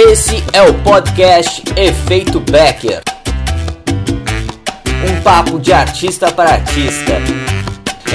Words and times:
Esse 0.00 0.36
é 0.52 0.62
o 0.62 0.74
podcast 0.84 1.60
Efeito 1.76 2.38
Becker. 2.38 3.02
Um 5.04 5.20
papo 5.22 5.58
de 5.58 5.72
artista 5.72 6.30
para 6.30 6.50
artista. 6.50 7.14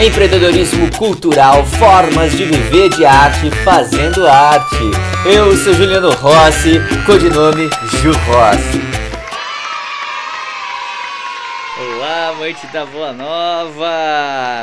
Empreendedorismo 0.01 0.89
cultural, 0.95 1.65
formas 1.65 2.31
de 2.37 2.45
viver 2.45 2.87
de 2.87 3.05
arte 3.05 3.51
fazendo 3.65 4.25
arte. 4.25 4.77
Eu 5.25 5.57
sou 5.57 5.73
Juliano 5.73 6.13
Rossi, 6.13 6.79
codinome 7.05 7.69
Ju 8.01 8.13
Rossi. 8.13 8.81
Olá, 11.77 12.33
noite 12.39 12.65
da 12.67 12.85
Boa 12.85 13.11
Nova! 13.11 13.83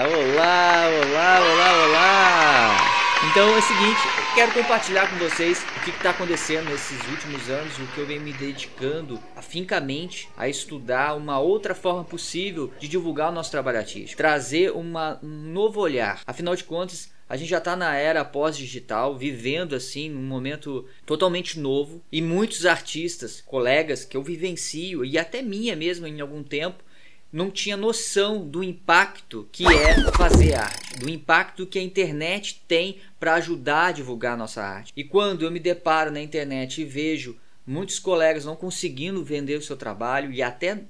Olá, 0.07 0.85
olá, 0.89 1.39
olá, 1.39 1.85
olá! 1.85 2.77
Então 3.25 3.47
é 3.47 3.59
o 3.59 3.63
seguinte, 3.63 4.09
quero 4.35 4.53
compartilhar 4.53 5.11
com 5.11 5.17
vocês 5.17 5.59
o 5.77 5.85
que 5.85 5.91
está 5.91 6.11
acontecendo 6.11 6.71
nesses 6.71 7.01
últimos 7.09 7.51
anos, 7.51 7.77
o 7.79 7.87
que 7.89 7.99
eu 7.99 8.07
venho 8.07 8.21
me 8.21 8.33
dedicando 8.33 9.21
afincamente 9.35 10.29
a 10.37 10.49
estudar 10.49 11.17
uma 11.17 11.41
outra 11.41 11.75
forma 11.75 12.05
possível 12.05 12.73
de 12.79 12.87
divulgar 12.87 13.31
o 13.31 13.35
nosso 13.35 13.51
trabalho 13.51 13.79
artístico, 13.79 14.17
trazer 14.17 14.71
uma, 14.71 15.19
um 15.21 15.53
novo 15.53 15.81
olhar. 15.81 16.21
Afinal 16.25 16.55
de 16.55 16.63
contas, 16.63 17.11
a 17.29 17.37
gente 17.37 17.49
já 17.49 17.59
está 17.59 17.75
na 17.75 17.97
era 17.97 18.25
pós-digital, 18.25 19.17
vivendo 19.17 19.75
assim 19.75 20.09
num 20.09 20.23
momento 20.23 20.87
totalmente 21.05 21.59
novo 21.59 22.01
e 22.11 22.23
muitos 22.23 22.67
artistas, 22.67 23.43
colegas 23.45 24.05
que 24.05 24.17
eu 24.17 24.23
vivencio 24.23 25.05
e 25.05 25.19
até 25.19 25.43
minha 25.43 25.75
mesmo 25.75 26.07
em 26.07 26.21
algum 26.21 26.43
tempo 26.45 26.85
não 27.33 27.51
tinha 27.51 27.77
noção 27.77 28.47
do 28.47 28.63
impacto 28.63 29.49
que 29.53 29.65
é 29.65 30.11
fazer 30.13 30.55
arte, 30.55 30.99
do 30.99 31.09
impacto 31.09 31.67
que 31.67 31.79
a 31.79 31.83
internet 31.83 32.63
tem 32.67 32.99
para 33.19 33.35
ajudar 33.35 33.87
a 33.87 33.93
divulgar 33.93 34.35
a 34.35 34.37
nossa 34.37 34.63
arte. 34.63 34.93
E 34.97 35.05
quando 35.05 35.45
eu 35.45 35.51
me 35.51 35.61
deparo 35.61 36.11
na 36.11 36.21
internet 36.21 36.81
e 36.81 36.85
vejo 36.85 37.37
muitos 37.67 37.99
colegas 37.99 38.45
não 38.45 38.57
conseguindo 38.57 39.25
vender 39.25 39.57
o 39.57 39.63
seu 39.63 39.77
trabalho 39.77 40.33
e 40.33 40.43
até 40.43 40.83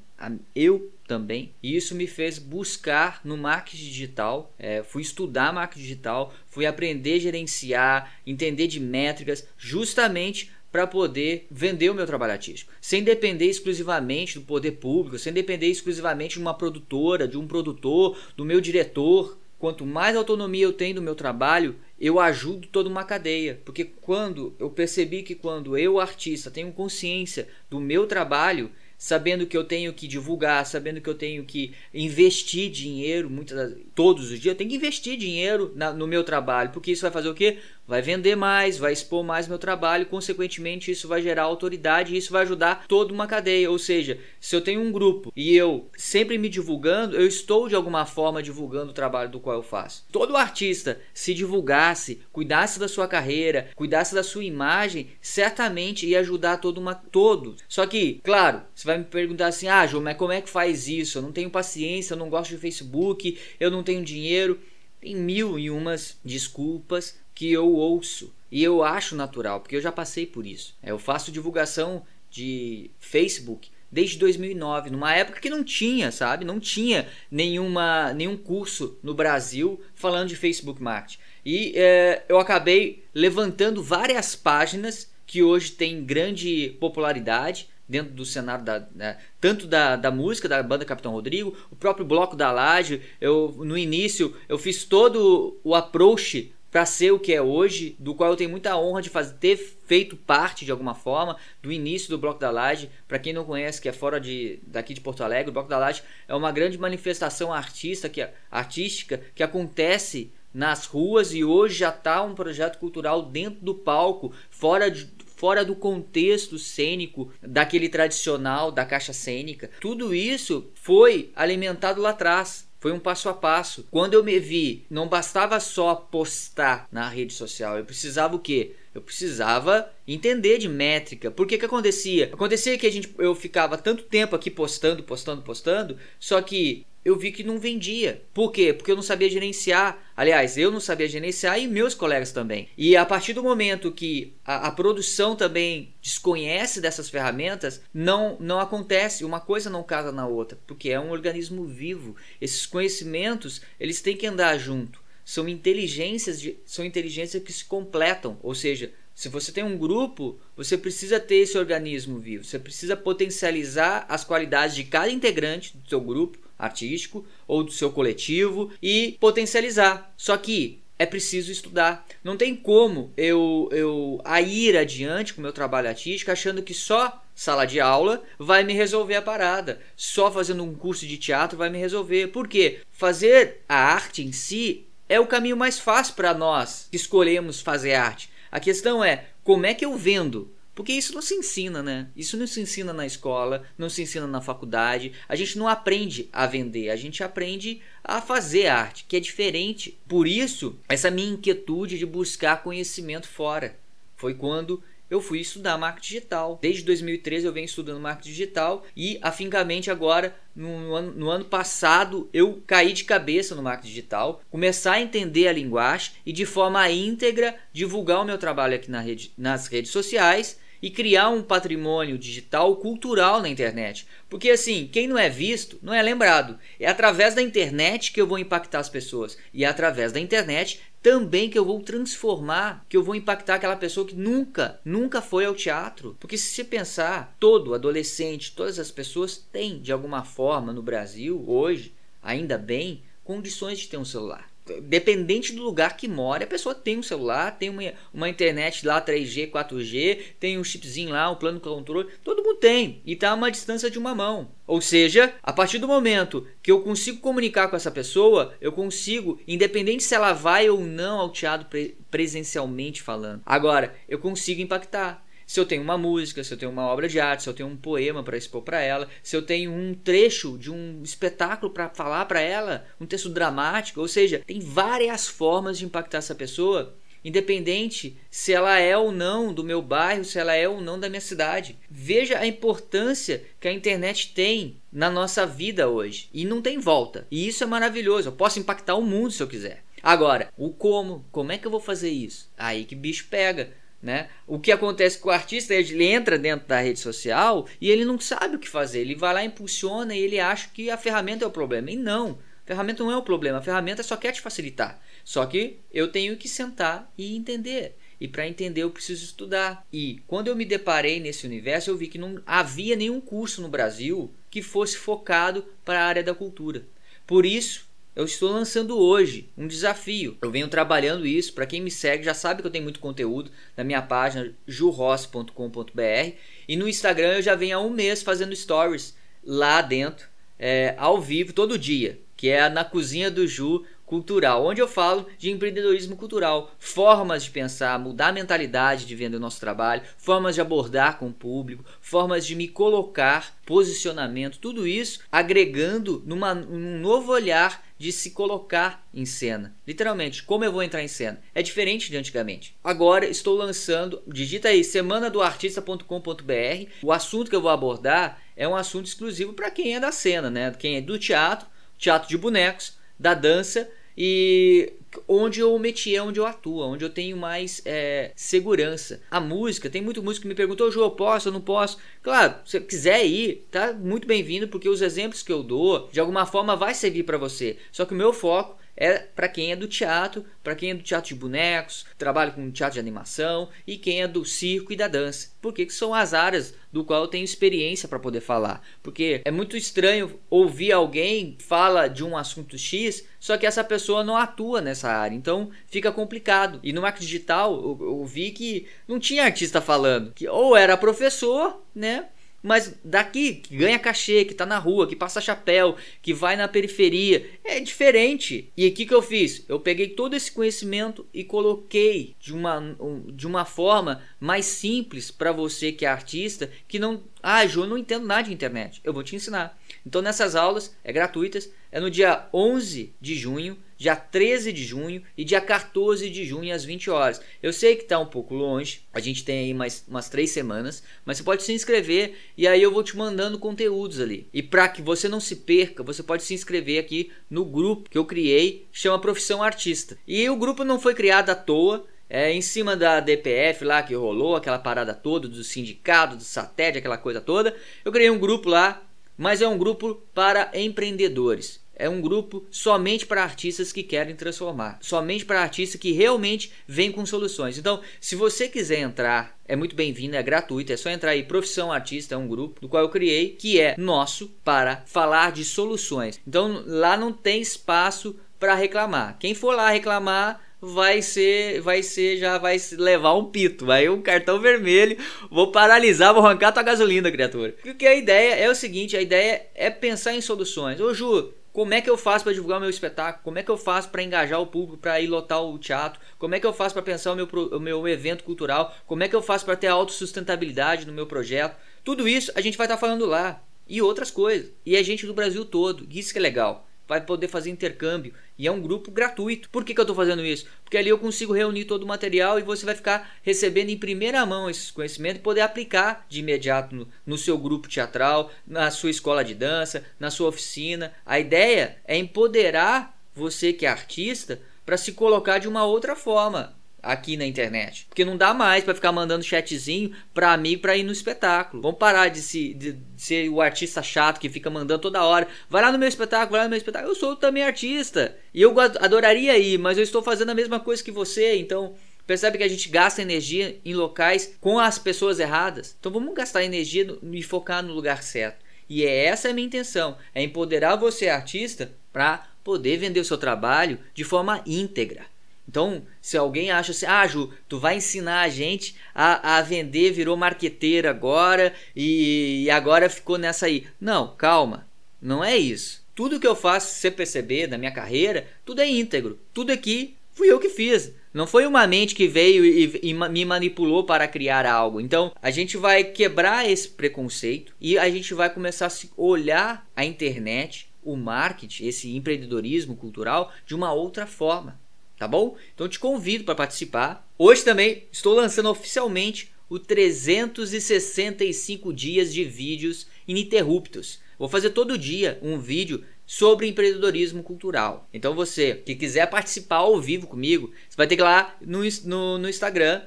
eu 0.54 0.92
também. 1.06 1.54
E 1.62 1.76
isso 1.76 1.94
me 1.94 2.06
fez 2.06 2.38
buscar 2.38 3.20
no 3.24 3.36
marketing 3.36 3.84
digital. 3.84 4.54
É, 4.58 4.82
fui 4.82 5.02
estudar 5.02 5.52
marketing 5.52 5.82
digital, 5.82 6.34
fui 6.46 6.66
aprender 6.66 7.14
a 7.14 7.18
gerenciar, 7.18 8.12
entender 8.26 8.66
de 8.66 8.78
métricas, 8.80 9.46
justamente 9.56 10.52
para 10.70 10.86
poder 10.86 11.46
vender 11.50 11.90
o 11.90 11.94
meu 11.94 12.06
trabalho 12.06 12.32
artístico, 12.32 12.72
sem 12.80 13.02
depender 13.02 13.46
exclusivamente 13.46 14.38
do 14.38 14.44
poder 14.44 14.72
público, 14.72 15.18
sem 15.18 15.32
depender 15.32 15.66
exclusivamente 15.66 16.34
de 16.34 16.40
uma 16.40 16.54
produtora, 16.54 17.26
de 17.26 17.36
um 17.36 17.46
produtor, 17.46 18.16
do 18.36 18.44
meu 18.44 18.60
diretor. 18.60 19.38
Quanto 19.58 19.84
mais 19.84 20.16
autonomia 20.16 20.64
eu 20.64 20.72
tenho 20.72 20.94
do 20.94 21.02
meu 21.02 21.14
trabalho, 21.14 21.76
eu 22.00 22.18
ajudo 22.18 22.66
toda 22.68 22.88
uma 22.88 23.04
cadeia, 23.04 23.60
porque 23.62 23.84
quando 23.84 24.54
eu 24.58 24.70
percebi 24.70 25.22
que 25.22 25.34
quando 25.34 25.76
eu 25.76 26.00
artista 26.00 26.50
tenho 26.50 26.72
consciência 26.72 27.46
do 27.68 27.78
meu 27.78 28.06
trabalho, 28.06 28.70
sabendo 29.00 29.46
que 29.46 29.56
eu 29.56 29.64
tenho 29.64 29.94
que 29.94 30.06
divulgar, 30.06 30.66
sabendo 30.66 31.00
que 31.00 31.08
eu 31.08 31.14
tenho 31.14 31.42
que 31.42 31.72
investir 31.92 32.70
dinheiro, 32.70 33.30
muitas, 33.30 33.74
todos 33.94 34.30
os 34.30 34.38
dias, 34.38 34.52
eu 34.52 34.54
tenho 34.54 34.68
que 34.68 34.76
investir 34.76 35.16
dinheiro 35.16 35.72
na, 35.74 35.90
no 35.90 36.06
meu 36.06 36.22
trabalho, 36.22 36.68
porque 36.70 36.92
isso 36.92 37.00
vai 37.00 37.10
fazer 37.10 37.30
o 37.30 37.34
quê? 37.34 37.56
Vai 37.90 38.00
vender 38.00 38.36
mais, 38.36 38.78
vai 38.78 38.92
expor 38.92 39.24
mais 39.24 39.48
meu 39.48 39.58
trabalho, 39.58 40.06
consequentemente 40.06 40.92
isso 40.92 41.08
vai 41.08 41.20
gerar 41.20 41.42
autoridade 41.42 42.14
e 42.14 42.18
isso 42.18 42.30
vai 42.30 42.42
ajudar 42.42 42.84
toda 42.86 43.12
uma 43.12 43.26
cadeia. 43.26 43.68
Ou 43.68 43.80
seja, 43.80 44.16
se 44.40 44.54
eu 44.54 44.60
tenho 44.60 44.80
um 44.80 44.92
grupo 44.92 45.32
e 45.34 45.56
eu 45.56 45.90
sempre 45.96 46.38
me 46.38 46.48
divulgando, 46.48 47.16
eu 47.16 47.26
estou 47.26 47.68
de 47.68 47.74
alguma 47.74 48.06
forma 48.06 48.44
divulgando 48.44 48.92
o 48.92 48.94
trabalho 48.94 49.28
do 49.28 49.40
qual 49.40 49.56
eu 49.56 49.62
faço. 49.64 50.04
Todo 50.12 50.36
artista 50.36 51.00
se 51.12 51.34
divulgasse, 51.34 52.20
cuidasse 52.30 52.78
da 52.78 52.86
sua 52.86 53.08
carreira, 53.08 53.70
cuidasse 53.74 54.14
da 54.14 54.22
sua 54.22 54.44
imagem, 54.44 55.08
certamente 55.20 56.06
ia 56.06 56.20
ajudar 56.20 56.58
todo 56.58 56.78
uma 56.78 56.94
todo. 56.94 57.56
Só 57.68 57.84
que, 57.88 58.20
claro, 58.22 58.62
você 58.72 58.86
vai 58.86 58.98
me 58.98 59.04
perguntar 59.04 59.48
assim: 59.48 59.66
"Ah, 59.66 59.84
João, 59.84 60.04
mas 60.04 60.16
como 60.16 60.30
é 60.30 60.40
que 60.40 60.48
faz 60.48 60.86
isso? 60.86 61.18
Eu 61.18 61.22
não 61.22 61.32
tenho 61.32 61.50
paciência, 61.50 62.14
eu 62.14 62.18
não 62.18 62.30
gosto 62.30 62.50
de 62.50 62.58
Facebook, 62.58 63.36
eu 63.58 63.68
não 63.68 63.82
tenho 63.82 64.04
dinheiro". 64.04 64.60
Tem 65.00 65.16
mil 65.16 65.58
e 65.58 65.70
umas 65.70 66.18
desculpas 66.22 67.18
que 67.40 67.50
eu 67.50 67.72
ouço 67.72 68.34
e 68.52 68.62
eu 68.62 68.82
acho 68.82 69.16
natural, 69.16 69.60
porque 69.60 69.74
eu 69.74 69.80
já 69.80 69.90
passei 69.90 70.26
por 70.26 70.44
isso. 70.44 70.76
Eu 70.82 70.98
faço 70.98 71.32
divulgação 71.32 72.02
de 72.30 72.90
Facebook 72.98 73.70
desde 73.90 74.18
2009, 74.18 74.90
numa 74.90 75.14
época 75.14 75.40
que 75.40 75.48
não 75.48 75.64
tinha, 75.64 76.12
sabe? 76.12 76.44
Não 76.44 76.60
tinha 76.60 77.08
nenhuma, 77.30 78.12
nenhum 78.12 78.36
curso 78.36 78.98
no 79.02 79.14
Brasil 79.14 79.80
falando 79.94 80.28
de 80.28 80.36
Facebook 80.36 80.82
Marketing. 80.82 81.18
E 81.42 81.72
é, 81.76 82.24
eu 82.28 82.38
acabei 82.38 83.02
levantando 83.14 83.82
várias 83.82 84.36
páginas 84.36 85.10
que 85.26 85.42
hoje 85.42 85.72
têm 85.72 86.04
grande 86.04 86.76
popularidade 86.78 87.70
dentro 87.88 88.12
do 88.12 88.26
cenário 88.26 88.66
da, 88.66 88.86
né, 88.94 89.16
tanto 89.40 89.66
da, 89.66 89.96
da 89.96 90.10
música 90.10 90.46
da 90.46 90.62
banda 90.62 90.84
Capitão 90.84 91.12
Rodrigo, 91.12 91.56
o 91.70 91.76
próprio 91.76 92.04
bloco 92.04 92.36
da 92.36 92.52
Laje. 92.52 93.00
Eu 93.18 93.54
no 93.64 93.78
início 93.78 94.36
eu 94.46 94.58
fiz 94.58 94.84
todo 94.84 95.58
o 95.64 95.74
approach 95.74 96.52
para 96.70 96.86
ser 96.86 97.10
o 97.10 97.18
que 97.18 97.32
é 97.32 97.42
hoje, 97.42 97.96
do 97.98 98.14
qual 98.14 98.30
eu 98.30 98.36
tenho 98.36 98.50
muita 98.50 98.76
honra 98.76 99.02
de 99.02 99.10
fazer, 99.10 99.34
ter 99.34 99.56
feito 99.56 100.16
parte 100.16 100.64
de 100.64 100.70
alguma 100.70 100.94
forma 100.94 101.36
do 101.60 101.72
início 101.72 102.08
do 102.08 102.18
Bloco 102.18 102.38
da 102.38 102.50
Laje. 102.50 102.90
Para 103.08 103.18
quem 103.18 103.32
não 103.32 103.44
conhece, 103.44 103.80
que 103.80 103.88
é 103.88 103.92
fora 103.92 104.20
de, 104.20 104.60
daqui 104.66 104.94
de 104.94 105.00
Porto 105.00 105.24
Alegre, 105.24 105.50
o 105.50 105.52
Bloco 105.52 105.68
da 105.68 105.78
Laje 105.78 106.02
é 106.28 106.34
uma 106.34 106.52
grande 106.52 106.78
manifestação 106.78 107.52
artista 107.52 108.08
que, 108.08 108.26
artística 108.50 109.20
que 109.34 109.42
acontece 109.42 110.32
nas 110.52 110.86
ruas 110.86 111.32
e 111.32 111.44
hoje 111.44 111.78
já 111.78 111.90
está 111.90 112.22
um 112.22 112.34
projeto 112.34 112.78
cultural 112.78 113.22
dentro 113.22 113.60
do 113.60 113.74
palco, 113.74 114.32
fora 114.50 114.90
de, 114.90 115.08
fora 115.36 115.64
do 115.64 115.74
contexto 115.74 116.58
cênico 116.58 117.32
daquele 117.40 117.88
tradicional 117.88 118.70
da 118.70 118.84
caixa 118.84 119.12
cênica. 119.12 119.70
Tudo 119.80 120.14
isso 120.14 120.70
foi 120.74 121.32
alimentado 121.34 122.00
lá 122.00 122.10
atrás. 122.10 122.69
Foi 122.80 122.92
um 122.92 122.98
passo 122.98 123.28
a 123.28 123.34
passo. 123.34 123.86
Quando 123.90 124.14
eu 124.14 124.24
me 124.24 124.38
vi, 124.40 124.86
não 124.88 125.06
bastava 125.06 125.60
só 125.60 125.94
postar 125.94 126.88
na 126.90 127.06
rede 127.08 127.34
social, 127.34 127.76
eu 127.76 127.84
precisava 127.84 128.34
o 128.34 128.38
quê? 128.38 128.74
Eu 128.94 129.02
precisava 129.02 129.88
entender 130.08 130.58
de 130.58 130.68
métrica. 130.68 131.30
Por 131.30 131.46
que 131.46 131.58
que 131.58 131.66
acontecia? 131.66 132.30
Acontecia 132.32 132.76
que 132.78 132.86
a 132.86 132.90
gente, 132.90 133.14
eu 133.18 133.34
ficava 133.34 133.76
tanto 133.76 134.04
tempo 134.04 134.34
aqui 134.34 134.50
postando, 134.50 135.02
postando, 135.02 135.42
postando, 135.42 135.96
só 136.18 136.40
que 136.40 136.86
eu 137.04 137.16
vi 137.16 137.32
que 137.32 137.42
não 137.42 137.58
vendia. 137.58 138.22
Por 138.34 138.52
quê? 138.52 138.72
Porque 138.72 138.90
eu 138.90 138.96
não 138.96 139.02
sabia 139.02 139.30
gerenciar. 139.30 139.98
Aliás, 140.14 140.58
eu 140.58 140.70
não 140.70 140.80
sabia 140.80 141.08
gerenciar 141.08 141.58
e 141.58 141.66
meus 141.66 141.94
colegas 141.94 142.30
também. 142.30 142.68
E 142.76 142.96
a 142.96 143.06
partir 143.06 143.32
do 143.32 143.42
momento 143.42 143.90
que 143.90 144.34
a, 144.44 144.68
a, 144.68 144.70
produção 144.70 145.34
também 145.34 145.94
desconhece 146.02 146.80
dessas 146.80 147.08
ferramentas, 147.08 147.80
não, 147.92 148.36
não 148.38 148.60
acontece. 148.60 149.24
Uma 149.24 149.40
coisa 149.40 149.70
não 149.70 149.82
casa 149.82 150.12
na 150.12 150.26
outra, 150.26 150.58
porque 150.66 150.90
é 150.90 151.00
um 151.00 151.10
organismo 151.10 151.64
vivo. 151.64 152.16
Esses 152.40 152.66
conhecimentos 152.66 153.62
eles 153.78 154.02
têm 154.02 154.16
que 154.16 154.26
andar 154.26 154.58
junto. 154.58 155.00
São 155.24 155.48
inteligências, 155.48 156.40
de, 156.40 156.58
são 156.66 156.84
inteligências 156.84 157.42
que 157.42 157.52
se 157.52 157.64
completam. 157.64 158.38
Ou 158.42 158.54
seja, 158.54 158.92
se 159.14 159.28
você 159.28 159.52
tem 159.52 159.64
um 159.64 159.78
grupo, 159.78 160.38
você 160.56 160.76
precisa 160.76 161.18
ter 161.18 161.36
esse 161.36 161.56
organismo 161.56 162.18
vivo. 162.18 162.44
Você 162.44 162.58
precisa 162.58 162.96
potencializar 162.96 164.04
as 164.08 164.24
qualidades 164.24 164.76
de 164.76 164.84
cada 164.84 165.10
integrante 165.10 165.76
do 165.76 165.88
seu 165.88 166.00
grupo 166.00 166.49
artístico 166.60 167.26
ou 167.48 167.64
do 167.64 167.72
seu 167.72 167.90
coletivo 167.90 168.70
e 168.82 169.16
potencializar. 169.18 170.12
Só 170.16 170.36
que 170.36 170.80
é 170.98 171.06
preciso 171.06 171.50
estudar. 171.50 172.06
Não 172.22 172.36
tem 172.36 172.54
como 172.54 173.10
eu, 173.16 173.70
eu 173.72 174.20
a 174.22 174.40
ir 174.42 174.76
adiante 174.76 175.32
com 175.32 175.40
o 175.40 175.42
meu 175.42 175.52
trabalho 175.52 175.88
artístico 175.88 176.30
achando 176.30 176.62
que 176.62 176.74
só 176.74 177.24
sala 177.34 177.64
de 177.64 177.80
aula 177.80 178.22
vai 178.38 178.64
me 178.64 178.74
resolver 178.74 179.14
a 179.14 179.22
parada. 179.22 179.80
Só 179.96 180.30
fazendo 180.30 180.62
um 180.62 180.74
curso 180.74 181.06
de 181.06 181.16
teatro 181.16 181.56
vai 181.56 181.70
me 181.70 181.78
resolver. 181.78 182.26
Por 182.26 182.46
quê? 182.46 182.80
Fazer 182.92 183.62
a 183.66 183.76
arte 183.76 184.22
em 184.22 184.30
si 184.30 184.86
é 185.08 185.18
o 185.18 185.26
caminho 185.26 185.56
mais 185.56 185.78
fácil 185.78 186.14
para 186.14 186.34
nós 186.34 186.86
que 186.90 186.96
escolhemos 186.96 187.62
fazer 187.62 187.94
arte. 187.94 188.30
A 188.52 188.60
questão 188.60 189.02
é 189.02 189.24
como 189.42 189.64
é 189.64 189.72
que 189.72 189.86
eu 189.86 189.96
vendo? 189.96 190.52
Porque 190.74 190.92
isso 190.92 191.14
não 191.14 191.20
se 191.20 191.34
ensina, 191.34 191.82
né? 191.82 192.08
Isso 192.16 192.36
não 192.36 192.46
se 192.46 192.60
ensina 192.60 192.92
na 192.92 193.04
escola, 193.04 193.64
não 193.76 193.90
se 193.90 194.02
ensina 194.02 194.26
na 194.26 194.40
faculdade. 194.40 195.12
A 195.28 195.36
gente 195.36 195.58
não 195.58 195.68
aprende 195.68 196.28
a 196.32 196.46
vender, 196.46 196.90
a 196.90 196.96
gente 196.96 197.22
aprende 197.22 197.80
a 198.02 198.20
fazer 198.22 198.68
arte, 198.68 199.04
que 199.06 199.16
é 199.16 199.20
diferente. 199.20 199.98
Por 200.08 200.26
isso, 200.26 200.78
essa 200.88 201.10
minha 201.10 201.32
inquietude 201.32 201.98
de 201.98 202.06
buscar 202.06 202.62
conhecimento 202.62 203.28
fora. 203.28 203.78
Foi 204.16 204.34
quando 204.34 204.82
eu 205.10 205.20
fui 205.20 205.40
estudar 205.40 205.76
marketing 205.76 206.06
digital. 206.06 206.58
Desde 206.62 206.84
2013 206.84 207.46
eu 207.46 207.52
venho 207.52 207.64
estudando 207.64 208.00
marketing 208.00 208.30
digital 208.30 208.86
e 208.96 209.18
afincamente 209.20 209.90
agora 209.90 210.36
no 210.54 210.94
ano, 210.94 211.12
no 211.12 211.30
ano 211.30 211.44
passado 211.44 212.28
eu 212.32 212.62
caí 212.66 212.92
de 212.92 213.04
cabeça 213.04 213.54
no 213.54 213.62
marketing 213.62 213.88
digital, 213.88 214.42
começar 214.50 214.92
a 214.92 215.00
entender 215.00 215.48
a 215.48 215.52
linguagem 215.52 216.12
e 216.24 216.32
de 216.32 216.46
forma 216.46 216.88
íntegra 216.90 217.56
divulgar 217.72 218.20
o 218.20 218.24
meu 218.24 218.38
trabalho 218.38 218.74
aqui 218.76 218.90
na 218.90 219.00
rede, 219.00 219.32
nas 219.36 219.66
redes 219.66 219.90
sociais 219.90 220.58
e 220.82 220.90
criar 220.90 221.28
um 221.28 221.42
patrimônio 221.42 222.16
digital 222.16 222.76
cultural 222.76 223.40
na 223.40 223.48
internet. 223.48 224.06
Porque 224.28 224.50
assim, 224.50 224.88
quem 224.90 225.06
não 225.06 225.18
é 225.18 225.28
visto 225.28 225.78
não 225.82 225.92
é 225.92 226.02
lembrado. 226.02 226.58
É 226.78 226.88
através 226.88 227.34
da 227.34 227.42
internet 227.42 228.12
que 228.12 228.20
eu 228.20 228.26
vou 228.26 228.38
impactar 228.38 228.78
as 228.78 228.88
pessoas 228.88 229.36
e 229.52 229.64
é 229.64 229.68
através 229.68 230.12
da 230.12 230.20
internet 230.20 230.80
também 231.02 231.48
que 231.48 231.58
eu 231.58 231.64
vou 231.64 231.80
transformar, 231.80 232.84
que 232.88 232.96
eu 232.96 233.02
vou 233.02 233.14
impactar 233.14 233.54
aquela 233.54 233.76
pessoa 233.76 234.06
que 234.06 234.14
nunca, 234.14 234.80
nunca 234.84 235.22
foi 235.22 235.44
ao 235.44 235.54
teatro. 235.54 236.16
Porque 236.20 236.36
se 236.36 236.54
você 236.54 236.64
pensar, 236.64 237.36
todo 237.40 237.74
adolescente, 237.74 238.54
todas 238.54 238.78
as 238.78 238.90
pessoas 238.90 239.36
têm, 239.36 239.80
de 239.80 239.92
alguma 239.92 240.24
forma, 240.24 240.72
no 240.72 240.82
Brasil, 240.82 241.42
hoje, 241.46 241.94
ainda 242.22 242.58
bem, 242.58 243.02
condições 243.24 243.78
de 243.78 243.88
ter 243.88 243.96
um 243.96 244.04
celular 244.04 244.49
dependente 244.82 245.52
do 245.52 245.62
lugar 245.62 245.96
que 245.96 246.06
mora, 246.06 246.44
a 246.44 246.46
pessoa 246.46 246.74
tem 246.74 246.98
um 246.98 247.02
celular, 247.02 247.56
tem 247.58 247.68
uma, 247.68 247.82
uma 248.12 248.28
internet 248.28 248.86
lá 248.86 249.00
3G, 249.00 249.50
4G, 249.50 250.18
tem 250.38 250.58
um 250.58 250.64
chipzinho 250.64 251.10
lá, 251.10 251.30
um 251.30 251.36
plano 251.36 251.58
de 251.58 251.64
controle, 251.64 252.08
todo 252.22 252.42
mundo 252.42 252.58
tem 252.58 253.00
e 253.04 253.12
está 253.12 253.30
a 253.30 253.34
uma 253.34 253.50
distância 253.50 253.90
de 253.90 253.98
uma 253.98 254.14
mão. 254.14 254.52
Ou 254.66 254.80
seja, 254.80 255.34
a 255.42 255.52
partir 255.52 255.78
do 255.78 255.88
momento 255.88 256.46
que 256.62 256.70
eu 256.70 256.80
consigo 256.80 257.18
comunicar 257.18 257.68
com 257.68 257.76
essa 257.76 257.90
pessoa, 257.90 258.54
eu 258.60 258.70
consigo, 258.70 259.40
independente 259.48 260.04
se 260.04 260.14
ela 260.14 260.32
vai 260.32 260.68
ou 260.70 260.80
não 260.80 261.18
ao 261.18 261.30
teatro 261.30 261.66
pre 261.66 261.96
presencialmente 262.10 263.02
falando. 263.02 263.40
Agora, 263.46 263.94
eu 264.08 264.18
consigo 264.18 264.60
impactar 264.60 265.24
se 265.50 265.58
eu 265.58 265.66
tenho 265.66 265.82
uma 265.82 265.98
música, 265.98 266.44
se 266.44 266.54
eu 266.54 266.56
tenho 266.56 266.70
uma 266.70 266.86
obra 266.86 267.08
de 267.08 267.18
arte, 267.18 267.42
se 267.42 267.48
eu 267.48 267.52
tenho 267.52 267.68
um 267.68 267.76
poema 267.76 268.22
para 268.22 268.36
expor 268.36 268.62
para 268.62 268.80
ela, 268.80 269.08
se 269.20 269.34
eu 269.34 269.42
tenho 269.42 269.72
um 269.72 269.92
trecho 269.92 270.56
de 270.56 270.70
um 270.70 271.02
espetáculo 271.02 271.72
para 271.72 271.88
falar 271.88 272.24
para 272.26 272.40
ela, 272.40 272.86
um 273.00 273.04
texto 273.04 273.28
dramático, 273.28 274.00
ou 274.00 274.06
seja, 274.06 274.44
tem 274.46 274.60
várias 274.60 275.26
formas 275.26 275.76
de 275.76 275.84
impactar 275.84 276.18
essa 276.18 276.36
pessoa 276.36 276.94
independente 277.24 278.16
se 278.30 278.52
ela 278.52 278.78
é 278.78 278.96
ou 278.96 279.10
não 279.10 279.52
do 279.52 279.64
meu 279.64 279.82
bairro, 279.82 280.24
se 280.24 280.38
ela 280.38 280.54
é 280.54 280.68
ou 280.68 280.80
não 280.80 281.00
da 281.00 281.08
minha 281.08 281.20
cidade. 281.20 281.76
Veja 281.90 282.38
a 282.38 282.46
importância 282.46 283.42
que 283.58 283.66
a 283.66 283.72
internet 283.72 284.32
tem 284.32 284.76
na 284.92 285.10
nossa 285.10 285.44
vida 285.44 285.88
hoje 285.88 286.28
e 286.32 286.44
não 286.44 286.62
tem 286.62 286.78
volta. 286.78 287.26
E 287.28 287.48
isso 287.48 287.64
é 287.64 287.66
maravilhoso. 287.66 288.28
Eu 288.28 288.32
posso 288.34 288.60
impactar 288.60 288.94
o 288.94 289.02
mundo 289.02 289.32
se 289.32 289.42
eu 289.42 289.48
quiser. 289.48 289.82
Agora, 290.02 290.50
o 290.56 290.70
como, 290.70 291.26
como 291.30 291.52
é 291.52 291.58
que 291.58 291.66
eu 291.66 291.70
vou 291.70 291.80
fazer 291.80 292.10
isso? 292.10 292.48
Aí 292.56 292.84
que 292.84 292.94
bicho 292.94 293.26
pega. 293.28 293.79
Né? 294.02 294.30
O 294.46 294.58
que 294.58 294.72
acontece 294.72 295.18
com 295.18 295.28
o 295.28 295.32
artista, 295.32 295.74
ele 295.74 296.04
entra 296.04 296.38
dentro 296.38 296.66
da 296.66 296.80
rede 296.80 296.98
social 296.98 297.66
e 297.78 297.90
ele 297.90 298.04
não 298.04 298.18
sabe 298.18 298.56
o 298.56 298.58
que 298.58 298.68
fazer. 298.68 299.00
Ele 299.00 299.14
vai 299.14 299.34
lá, 299.34 299.44
impulsiona 299.44 300.14
e 300.14 300.20
ele 300.20 300.40
acha 300.40 300.70
que 300.72 300.90
a 300.90 300.96
ferramenta 300.96 301.44
é 301.44 301.48
o 301.48 301.50
problema. 301.50 301.90
E 301.90 301.96
não, 301.96 302.38
a 302.64 302.66
ferramenta 302.66 303.04
não 303.04 303.10
é 303.10 303.16
o 303.16 303.22
problema, 303.22 303.58
a 303.58 303.62
ferramenta 303.62 304.02
só 304.02 304.16
quer 304.16 304.32
te 304.32 304.40
facilitar. 304.40 305.00
Só 305.22 305.44
que 305.44 305.80
eu 305.92 306.10
tenho 306.10 306.36
que 306.36 306.48
sentar 306.48 307.12
e 307.16 307.36
entender. 307.36 307.96
E 308.20 308.28
para 308.28 308.46
entender 308.46 308.82
eu 308.82 308.90
preciso 308.90 309.24
estudar. 309.24 309.86
E 309.92 310.22
quando 310.26 310.48
eu 310.48 310.56
me 310.56 310.64
deparei 310.64 311.20
nesse 311.20 311.46
universo, 311.46 311.90
eu 311.90 311.96
vi 311.96 312.06
que 312.06 312.18
não 312.18 312.40
havia 312.46 312.96
nenhum 312.96 313.20
curso 313.20 313.60
no 313.60 313.68
Brasil 313.68 314.32
que 314.50 314.62
fosse 314.62 314.96
focado 314.96 315.64
para 315.84 316.00
a 316.00 316.06
área 316.06 316.22
da 316.22 316.34
cultura. 316.34 316.84
Por 317.26 317.46
isso, 317.46 317.89
eu 318.14 318.24
estou 318.24 318.50
lançando 318.50 318.98
hoje 318.98 319.50
um 319.56 319.66
desafio. 319.66 320.36
Eu 320.42 320.50
venho 320.50 320.68
trabalhando 320.68 321.26
isso. 321.26 321.52
Para 321.52 321.66
quem 321.66 321.80
me 321.80 321.90
segue 321.90 322.24
já 322.24 322.34
sabe 322.34 322.60
que 322.60 322.66
eu 322.66 322.70
tenho 322.70 322.84
muito 322.84 323.00
conteúdo 323.00 323.50
na 323.76 323.84
minha 323.84 324.02
página 324.02 324.52
jurros.com.br 324.66 326.34
e 326.68 326.76
no 326.76 326.88
Instagram 326.88 327.34
eu 327.34 327.42
já 327.42 327.54
venho 327.54 327.78
há 327.78 327.80
um 327.80 327.90
mês 327.90 328.22
fazendo 328.22 328.54
stories 328.54 329.14
lá 329.44 329.80
dentro, 329.80 330.28
é, 330.58 330.94
ao 330.98 331.20
vivo, 331.20 331.52
todo 331.52 331.78
dia, 331.78 332.20
que 332.36 332.48
é 332.48 332.68
na 332.68 332.84
cozinha 332.84 333.30
do 333.30 333.46
Ju 333.46 333.84
cultural, 334.04 334.66
onde 334.66 334.80
eu 334.80 334.88
falo 334.88 335.24
de 335.38 335.52
empreendedorismo 335.52 336.16
cultural, 336.16 336.74
formas 336.80 337.44
de 337.44 337.50
pensar, 337.50 337.96
mudar 337.96 338.28
a 338.28 338.32
mentalidade 338.32 339.06
de 339.06 339.14
vender 339.14 339.36
o 339.36 339.40
nosso 339.40 339.60
trabalho, 339.60 340.02
formas 340.18 340.56
de 340.56 340.60
abordar 340.60 341.16
com 341.16 341.28
o 341.28 341.32
público, 341.32 341.84
formas 342.00 342.44
de 342.44 342.56
me 342.56 342.66
colocar, 342.66 343.56
posicionamento, 343.64 344.58
tudo 344.58 344.84
isso 344.84 345.20
agregando 345.30 346.24
numa, 346.26 346.52
num 346.52 346.98
novo 346.98 347.30
olhar 347.30 347.84
de 348.00 348.10
se 348.12 348.30
colocar 348.30 349.06
em 349.12 349.26
cena. 349.26 349.76
Literalmente, 349.86 350.42
como 350.42 350.64
eu 350.64 350.72
vou 350.72 350.82
entrar 350.82 351.02
em 351.02 351.08
cena? 351.08 351.38
É 351.54 351.60
diferente 351.60 352.10
de 352.10 352.16
antigamente. 352.16 352.74
Agora 352.82 353.26
estou 353.26 353.54
lançando, 353.54 354.22
digita 354.26 354.70
aí 354.70 354.82
semanadoartista.com.br. 354.82 356.88
O 357.02 357.12
assunto 357.12 357.50
que 357.50 357.56
eu 357.56 357.60
vou 357.60 357.70
abordar 357.70 358.40
é 358.56 358.66
um 358.66 358.74
assunto 358.74 359.04
exclusivo 359.04 359.52
para 359.52 359.70
quem 359.70 359.94
é 359.94 360.00
da 360.00 360.10
cena, 360.10 360.48
né? 360.48 360.74
Quem 360.78 360.96
é 360.96 361.02
do 361.02 361.18
teatro, 361.18 361.68
teatro 361.98 362.26
de 362.26 362.38
bonecos, 362.38 362.96
da 363.18 363.34
dança 363.34 363.90
e 364.22 364.92
onde 365.26 365.60
eu 365.60 365.78
meti 365.78 366.14
é 366.14 366.22
onde 366.22 366.38
eu 366.38 366.44
atuo, 366.44 366.82
onde 366.82 367.02
eu 367.02 367.08
tenho 367.08 367.38
mais 367.38 367.80
é, 367.86 368.32
segurança. 368.36 369.22
A 369.30 369.40
música, 369.40 369.88
tem 369.88 370.02
muito 370.02 370.22
músico 370.22 370.42
que 370.42 370.48
me 370.48 370.54
perguntou, 370.54 370.92
João, 370.92 371.08
posso 371.08 371.48
ou 371.48 371.54
não 371.54 371.60
posso? 371.62 371.96
Claro, 372.22 372.56
se 372.66 372.78
quiser 372.80 373.24
ir, 373.24 373.66
tá 373.70 373.94
muito 373.94 374.28
bem-vindo, 374.28 374.68
porque 374.68 374.90
os 374.90 375.00
exemplos 375.00 375.42
que 375.42 375.50
eu 375.50 375.62
dou, 375.62 376.10
de 376.12 376.20
alguma 376.20 376.44
forma, 376.44 376.76
vai 376.76 376.92
servir 376.92 377.22
para 377.22 377.38
você. 377.38 377.78
Só 377.90 378.04
que 378.04 378.12
o 378.12 378.16
meu 378.16 378.30
foco 378.30 378.76
é 379.00 379.18
para 379.18 379.48
quem 379.48 379.72
é 379.72 379.76
do 379.76 379.88
teatro, 379.88 380.44
para 380.62 380.74
quem 380.74 380.90
é 380.90 380.94
do 380.94 381.02
teatro 381.02 381.30
de 381.30 381.34
bonecos, 381.34 382.04
trabalha 382.18 382.50
com 382.52 382.70
teatro 382.70 382.94
de 382.94 383.00
animação 383.00 383.70
e 383.86 383.96
quem 383.96 384.20
é 384.20 384.28
do 384.28 384.44
circo 384.44 384.92
e 384.92 384.96
da 384.96 385.08
dança. 385.08 385.48
Porque 385.62 385.86
que 385.86 385.92
são 385.92 386.14
as 386.14 386.34
áreas 386.34 386.74
do 386.92 387.02
qual 387.02 387.22
eu 387.22 387.28
tenho 387.28 387.44
experiência 387.44 388.06
para 388.06 388.18
poder 388.18 388.40
falar. 388.40 388.82
Porque 389.02 389.40
é 389.42 389.50
muito 389.50 389.76
estranho 389.76 390.38
ouvir 390.50 390.92
alguém 390.92 391.56
fala 391.58 392.08
de 392.08 392.22
um 392.22 392.36
assunto 392.36 392.76
X, 392.76 393.24
só 393.38 393.56
que 393.56 393.66
essa 393.66 393.82
pessoa 393.82 394.22
não 394.22 394.36
atua 394.36 394.82
nessa 394.82 395.08
área. 395.08 395.34
Então 395.34 395.70
fica 395.86 396.12
complicado. 396.12 396.78
E 396.82 396.92
no 396.92 397.00
marketing 397.00 397.26
digital 397.26 397.72
eu, 397.74 397.98
eu 398.00 398.24
vi 398.26 398.50
que 398.50 398.86
não 399.08 399.18
tinha 399.18 399.44
artista 399.44 399.80
falando, 399.80 400.32
que 400.32 400.46
ou 400.46 400.76
era 400.76 400.96
professor, 400.96 401.82
né? 401.94 402.26
Mas 402.62 402.94
daqui, 403.02 403.54
que 403.54 403.76
ganha 403.76 403.98
cachê, 403.98 404.44
que 404.44 404.54
tá 404.54 404.66
na 404.66 404.78
rua, 404.78 405.06
que 405.06 405.16
passa 405.16 405.40
chapéu, 405.40 405.96
que 406.20 406.34
vai 406.34 406.56
na 406.56 406.68
periferia, 406.68 407.48
é 407.64 407.80
diferente. 407.80 408.70
E 408.76 408.86
o 408.86 408.92
que, 408.92 409.06
que 409.06 409.14
eu 409.14 409.22
fiz? 409.22 409.64
Eu 409.68 409.80
peguei 409.80 410.08
todo 410.08 410.34
esse 410.34 410.52
conhecimento 410.52 411.26
e 411.32 411.42
coloquei 411.42 412.36
de 412.38 412.52
uma, 412.52 412.96
de 413.32 413.46
uma 413.46 413.64
forma 413.64 414.22
mais 414.38 414.66
simples 414.66 415.30
para 415.30 415.52
você 415.52 415.90
que 415.90 416.04
é 416.04 416.08
artista, 416.08 416.70
que 416.86 416.98
não. 416.98 417.22
Ah, 417.42 417.66
João, 417.66 417.88
não 417.88 417.98
entendo 417.98 418.26
nada 418.26 418.42
de 418.42 418.52
internet. 418.52 419.00
Eu 419.02 419.14
vou 419.14 419.22
te 419.22 419.34
ensinar. 419.34 419.78
Então, 420.04 420.20
nessas 420.20 420.54
aulas, 420.54 420.94
é 421.02 421.12
gratuitas, 421.12 421.72
é 421.90 421.98
no 421.98 422.10
dia 422.10 422.46
11 422.52 423.14
de 423.20 423.34
junho 423.34 423.78
dia 424.00 424.16
13 424.16 424.72
de 424.72 424.82
junho 424.82 425.22
e 425.36 425.44
dia 425.44 425.60
14 425.60 426.30
de 426.30 426.46
junho 426.46 426.74
às 426.74 426.86
20 426.86 427.10
horas. 427.10 427.38
Eu 427.62 427.70
sei 427.70 427.94
que 427.94 428.04
está 428.04 428.18
um 428.18 428.24
pouco 428.24 428.54
longe, 428.54 429.02
a 429.12 429.20
gente 429.20 429.44
tem 429.44 429.58
aí 429.58 429.74
mais 429.74 430.02
umas 430.08 430.30
três 430.30 430.50
semanas, 430.52 431.02
mas 431.22 431.36
você 431.36 431.42
pode 431.42 431.62
se 431.62 431.74
inscrever 431.74 432.34
e 432.56 432.66
aí 432.66 432.82
eu 432.82 432.90
vou 432.90 433.04
te 433.04 433.14
mandando 433.14 433.58
conteúdos 433.58 434.18
ali. 434.18 434.48
E 434.54 434.62
para 434.62 434.88
que 434.88 435.02
você 435.02 435.28
não 435.28 435.38
se 435.38 435.54
perca, 435.54 436.02
você 436.02 436.22
pode 436.22 436.42
se 436.42 436.54
inscrever 436.54 436.98
aqui 436.98 437.30
no 437.50 437.62
grupo 437.62 438.08
que 438.08 438.16
eu 438.16 438.24
criei, 438.24 438.88
chama 438.90 439.20
Profissão 439.20 439.62
Artista. 439.62 440.16
E 440.26 440.48
o 440.48 440.56
grupo 440.56 440.82
não 440.82 440.98
foi 440.98 441.14
criado 441.14 441.50
à 441.50 441.54
toa, 441.54 442.06
é, 442.26 442.50
em 442.50 442.62
cima 442.62 442.96
da 442.96 443.20
DPF 443.20 443.84
lá 443.84 444.02
que 444.02 444.14
rolou, 444.14 444.56
aquela 444.56 444.78
parada 444.78 445.12
toda 445.12 445.46
do 445.46 445.62
sindicato, 445.62 446.36
do 446.36 446.42
satélite, 446.42 446.98
aquela 446.98 447.18
coisa 447.18 447.38
toda. 447.38 447.76
Eu 448.02 448.10
criei 448.10 448.30
um 448.30 448.38
grupo 448.38 448.70
lá, 448.70 449.02
mas 449.36 449.60
é 449.60 449.68
um 449.68 449.76
grupo 449.76 450.22
para 450.32 450.70
empreendedores 450.72 451.80
é 452.00 452.08
um 452.08 452.20
grupo 452.20 452.66
somente 452.70 453.26
para 453.26 453.42
artistas 453.42 453.92
que 453.92 454.02
querem 454.02 454.34
transformar, 454.34 454.98
somente 455.00 455.44
para 455.44 455.62
artistas 455.62 456.00
que 456.00 456.12
realmente 456.12 456.72
vêm 456.86 457.12
com 457.12 457.24
soluções. 457.26 457.78
Então, 457.78 458.00
se 458.20 458.34
você 458.34 458.68
quiser 458.68 459.00
entrar, 459.00 459.56
é 459.68 459.76
muito 459.76 459.94
bem-vindo, 459.94 460.34
é 460.34 460.42
gratuito, 460.42 460.92
é 460.92 460.96
só 460.96 461.10
entrar 461.10 461.32
aí 461.32 461.42
Profissão 461.42 461.92
Artista, 461.92 462.34
é 462.34 462.38
um 462.38 462.48
grupo 462.48 462.80
do 462.80 462.88
qual 462.88 463.02
eu 463.02 463.08
criei, 463.08 463.50
que 463.50 463.80
é 463.80 463.94
nosso 463.98 464.48
para 464.64 465.04
falar 465.06 465.52
de 465.52 465.64
soluções. 465.64 466.40
Então, 466.46 466.82
lá 466.86 467.16
não 467.16 467.32
tem 467.32 467.60
espaço 467.60 468.34
para 468.58 468.74
reclamar. 468.74 469.36
Quem 469.38 469.54
for 469.54 469.74
lá 469.74 469.90
reclamar, 469.90 470.60
vai 470.80 471.20
ser, 471.20 471.80
vai 471.80 472.02
ser, 472.02 472.38
já 472.38 472.56
vai 472.56 472.76
levar 472.92 473.34
um 473.34 473.44
pito, 473.44 473.84
vai 473.84 474.08
um 474.08 474.22
cartão 474.22 474.58
vermelho, 474.58 475.16
vou 475.50 475.70
paralisar, 475.70 476.32
vou 476.32 476.44
arrancar 476.44 476.72
tua 476.72 476.82
gasolina, 476.82 477.30
criatura. 477.30 477.74
Porque 477.82 478.06
a 478.06 478.14
ideia 478.14 478.54
é 478.54 478.70
o 478.70 478.74
seguinte, 478.74 479.16
a 479.16 479.20
ideia 479.20 479.66
é 479.74 479.90
pensar 479.90 480.34
em 480.34 480.40
soluções. 480.40 481.00
Ô 481.00 481.12
Ju, 481.12 481.52
como 481.80 481.94
é 481.94 482.02
que 482.02 482.10
eu 482.10 482.18
faço 482.18 482.44
para 482.44 482.52
divulgar 482.52 482.76
o 482.76 482.80
meu 482.82 482.90
espetáculo? 482.90 483.42
Como 483.42 483.58
é 483.58 483.62
que 483.62 483.70
eu 483.70 483.78
faço 483.78 484.10
para 484.10 484.22
engajar 484.22 484.60
o 484.60 484.66
público 484.66 484.98
para 484.98 485.18
ir 485.18 485.28
lotar 485.28 485.62
o 485.62 485.78
teatro? 485.78 486.20
Como 486.38 486.54
é 486.54 486.60
que 486.60 486.66
eu 486.66 486.74
faço 486.74 486.92
para 486.92 487.02
pensar 487.02 487.32
o 487.32 487.34
meu, 487.34 487.46
o 487.46 487.80
meu 487.80 488.06
evento 488.06 488.44
cultural? 488.44 488.94
Como 489.06 489.22
é 489.22 489.28
que 489.28 489.34
eu 489.34 489.40
faço 489.40 489.64
para 489.64 489.76
ter 489.76 489.86
autossustentabilidade 489.86 491.06
no 491.06 491.12
meu 491.14 491.26
projeto? 491.26 491.74
Tudo 492.04 492.28
isso 492.28 492.52
a 492.54 492.60
gente 492.60 492.76
vai 492.76 492.84
estar 492.84 492.96
tá 492.96 493.00
falando 493.00 493.24
lá. 493.24 493.64
E 493.88 494.02
outras 494.02 494.30
coisas. 494.30 494.70
E 494.84 494.94
é 494.94 495.02
gente 495.02 495.24
do 495.24 495.32
Brasil 495.32 495.64
todo. 495.64 496.06
Isso 496.10 496.34
que 496.34 496.38
é 496.38 496.42
legal 496.42 496.86
vai 497.10 497.20
poder 497.20 497.48
fazer 497.48 497.70
intercâmbio 497.70 498.32
e 498.56 498.68
é 498.68 498.70
um 498.70 498.80
grupo 498.80 499.10
gratuito. 499.10 499.68
Por 499.68 499.84
que, 499.84 499.92
que 499.92 499.98
eu 499.98 500.04
estou 500.04 500.14
fazendo 500.14 500.46
isso? 500.46 500.64
Porque 500.84 500.96
ali 500.96 501.08
eu 501.08 501.18
consigo 501.18 501.52
reunir 501.52 501.84
todo 501.84 502.04
o 502.04 502.06
material 502.06 502.56
e 502.56 502.62
você 502.62 502.86
vai 502.86 502.94
ficar 502.94 503.32
recebendo 503.42 503.88
em 503.88 503.98
primeira 503.98 504.46
mão 504.46 504.70
esses 504.70 504.92
conhecimentos 504.92 505.40
e 505.40 505.42
poder 505.42 505.62
aplicar 505.62 506.24
de 506.28 506.38
imediato 506.38 506.94
no, 506.94 507.08
no 507.26 507.36
seu 507.36 507.58
grupo 507.58 507.88
teatral, 507.88 508.52
na 508.64 508.92
sua 508.92 509.10
escola 509.10 509.42
de 509.42 509.56
dança, 509.56 510.04
na 510.20 510.30
sua 510.30 510.50
oficina. 510.50 511.12
A 511.26 511.40
ideia 511.40 511.96
é 512.04 512.16
empoderar 512.16 513.20
você 513.34 513.72
que 513.72 513.86
é 513.86 513.88
artista 513.88 514.62
para 514.86 514.96
se 514.96 515.10
colocar 515.10 515.58
de 515.58 515.66
uma 515.66 515.84
outra 515.84 516.14
forma 516.14 516.78
aqui 517.02 517.36
na 517.36 517.46
internet. 517.46 518.06
Porque 518.08 518.24
não 518.24 518.36
dá 518.36 518.52
mais 518.52 518.84
para 518.84 518.94
ficar 518.94 519.12
mandando 519.12 519.44
chatzinho 519.44 520.12
para 520.34 520.52
amigo 520.52 520.82
para 520.82 520.96
ir 520.96 521.02
no 521.02 521.12
espetáculo. 521.12 521.82
Vamos 521.82 521.98
parar 521.98 522.28
de, 522.28 522.40
se, 522.40 522.74
de, 522.74 522.92
de, 522.92 523.22
ser 523.22 523.48
o 523.48 523.60
artista 523.60 524.02
chato 524.02 524.38
que 524.38 524.48
fica 524.48 524.70
mandando 524.70 525.00
toda 525.00 525.24
hora. 525.24 525.48
Vai 525.68 525.82
lá 525.82 525.92
no 525.92 525.98
meu 525.98 526.08
espetáculo, 526.08 526.52
vai 526.52 526.60
lá 526.60 526.64
no 526.64 526.70
meu 526.70 526.78
espetáculo. 526.78 527.12
Eu 527.12 527.16
sou 527.16 527.36
também 527.36 527.62
artista. 527.62 528.36
E 528.52 528.62
eu 528.62 528.78
adoraria 528.78 529.58
ir, 529.58 529.78
mas 529.78 529.98
eu 529.98 530.04
estou 530.04 530.22
fazendo 530.22 530.50
a 530.50 530.54
mesma 530.54 530.80
coisa 530.80 531.02
que 531.02 531.10
você, 531.10 531.56
então 531.56 531.94
Percebe 532.30 532.58
que 532.58 532.62
a 532.62 532.68
gente 532.68 532.88
gasta 532.88 533.20
energia 533.20 533.80
em 533.84 533.92
locais 533.92 534.54
com 534.60 534.78
as 534.78 535.00
pessoas 535.00 535.40
erradas? 535.40 535.96
Então 535.98 536.12
vamos 536.12 536.32
gastar 536.32 536.62
energia 536.62 537.18
e 537.20 537.42
focar 537.42 537.82
no 537.82 537.92
lugar 537.92 538.22
certo. 538.22 538.64
E 538.88 539.04
é 539.04 539.24
essa 539.24 539.48
a 539.48 539.52
minha 539.52 539.66
intenção, 539.66 540.16
é 540.32 540.40
empoderar 540.40 540.94
você 540.94 541.28
artista 541.28 541.92
para 542.12 542.46
poder 542.62 542.98
vender 542.98 543.18
o 543.18 543.24
seu 543.24 543.36
trabalho 543.36 543.98
de 544.14 544.22
forma 544.22 544.62
íntegra. 544.64 545.26
Então, 545.70 546.02
se 546.20 546.36
alguém 546.36 546.72
acha 546.72 546.90
assim, 546.90 547.06
ah, 547.06 547.24
Ju, 547.28 547.48
tu 547.68 547.78
vai 547.78 547.94
ensinar 547.94 548.40
a 548.40 548.48
gente 548.48 548.96
a, 549.14 549.56
a 549.56 549.62
vender, 549.62 550.10
virou 550.10 550.36
marqueteiro 550.36 551.08
agora 551.08 551.72
e, 551.94 552.64
e 552.64 552.70
agora 552.70 553.08
ficou 553.08 553.38
nessa 553.38 553.66
aí. 553.66 553.86
Não, 554.00 554.34
calma, 554.36 554.88
não 555.22 555.44
é 555.44 555.56
isso. 555.56 556.04
Tudo 556.12 556.40
que 556.40 556.46
eu 556.46 556.56
faço, 556.56 556.96
você 556.96 557.08
perceber, 557.08 557.68
na 557.68 557.78
minha 557.78 557.92
carreira, 557.92 558.48
tudo 558.64 558.80
é 558.80 558.90
íntegro. 558.90 559.38
Tudo 559.54 559.70
aqui 559.70 560.16
fui 560.32 560.50
eu 560.50 560.58
que 560.58 560.70
fiz. 560.70 561.14
Não 561.32 561.46
foi 561.46 561.64
uma 561.66 561.86
mente 561.86 562.16
que 562.16 562.26
veio 562.26 562.64
e, 562.64 562.98
e, 563.04 563.14
me 563.14 563.44
manipulou 563.44 564.02
para 564.02 564.26
criar 564.26 564.66
algo. 564.66 565.00
Então, 565.00 565.32
a 565.40 565.52
gente 565.52 565.76
vai 565.76 566.02
quebrar 566.02 566.68
esse 566.68 566.88
preconceito 566.88 567.72
e 567.80 567.96
a 567.96 568.10
gente 568.10 568.34
vai 568.34 568.50
começar 568.50 568.88
a 568.88 568.90
olhar 569.16 569.88
a 569.94 570.04
internet, 570.04 570.90
o 571.00 571.14
marketing, 571.14 571.86
esse 571.86 572.16
empreendedorismo 572.16 572.96
cultural 572.96 573.52
de 573.64 573.76
uma 573.76 573.92
outra 573.92 574.26
forma 574.26 574.79
tá 575.20 575.28
bom? 575.28 575.54
Então 575.74 575.86
te 575.86 575.98
convido 575.98 576.44
para 576.44 576.54
participar. 576.54 577.28
Hoje 577.36 577.62
também 577.62 578.04
estou 578.10 578.34
lançando 578.34 578.70
oficialmente 578.70 579.52
o 579.68 579.78
365 579.78 581.92
dias 581.92 582.32
de 582.32 582.42
vídeos 582.42 583.06
ininterruptos. 583.28 584.18
Vou 584.38 584.48
fazer 584.48 584.70
todo 584.70 584.96
dia 584.96 585.38
um 585.42 585.58
vídeo 585.58 586.02
sobre 586.24 586.66
empreendedorismo 586.66 587.42
cultural. 587.42 588.08
Então 588.14 588.34
você 588.34 588.76
que 588.76 588.94
quiser 588.94 589.28
participar 589.28 589.76
ao 589.76 590.00
vivo 590.00 590.26
comigo, 590.26 590.72
você 590.88 590.96
vai 590.96 591.06
ter 591.06 591.16
que 591.16 591.22
ir 591.22 591.24
lá 591.24 591.54
no, 591.60 591.80
no, 592.04 592.38
no 592.38 592.48
Instagram, 592.48 593.02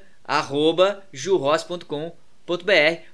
jurros.com.br. 1.11 2.13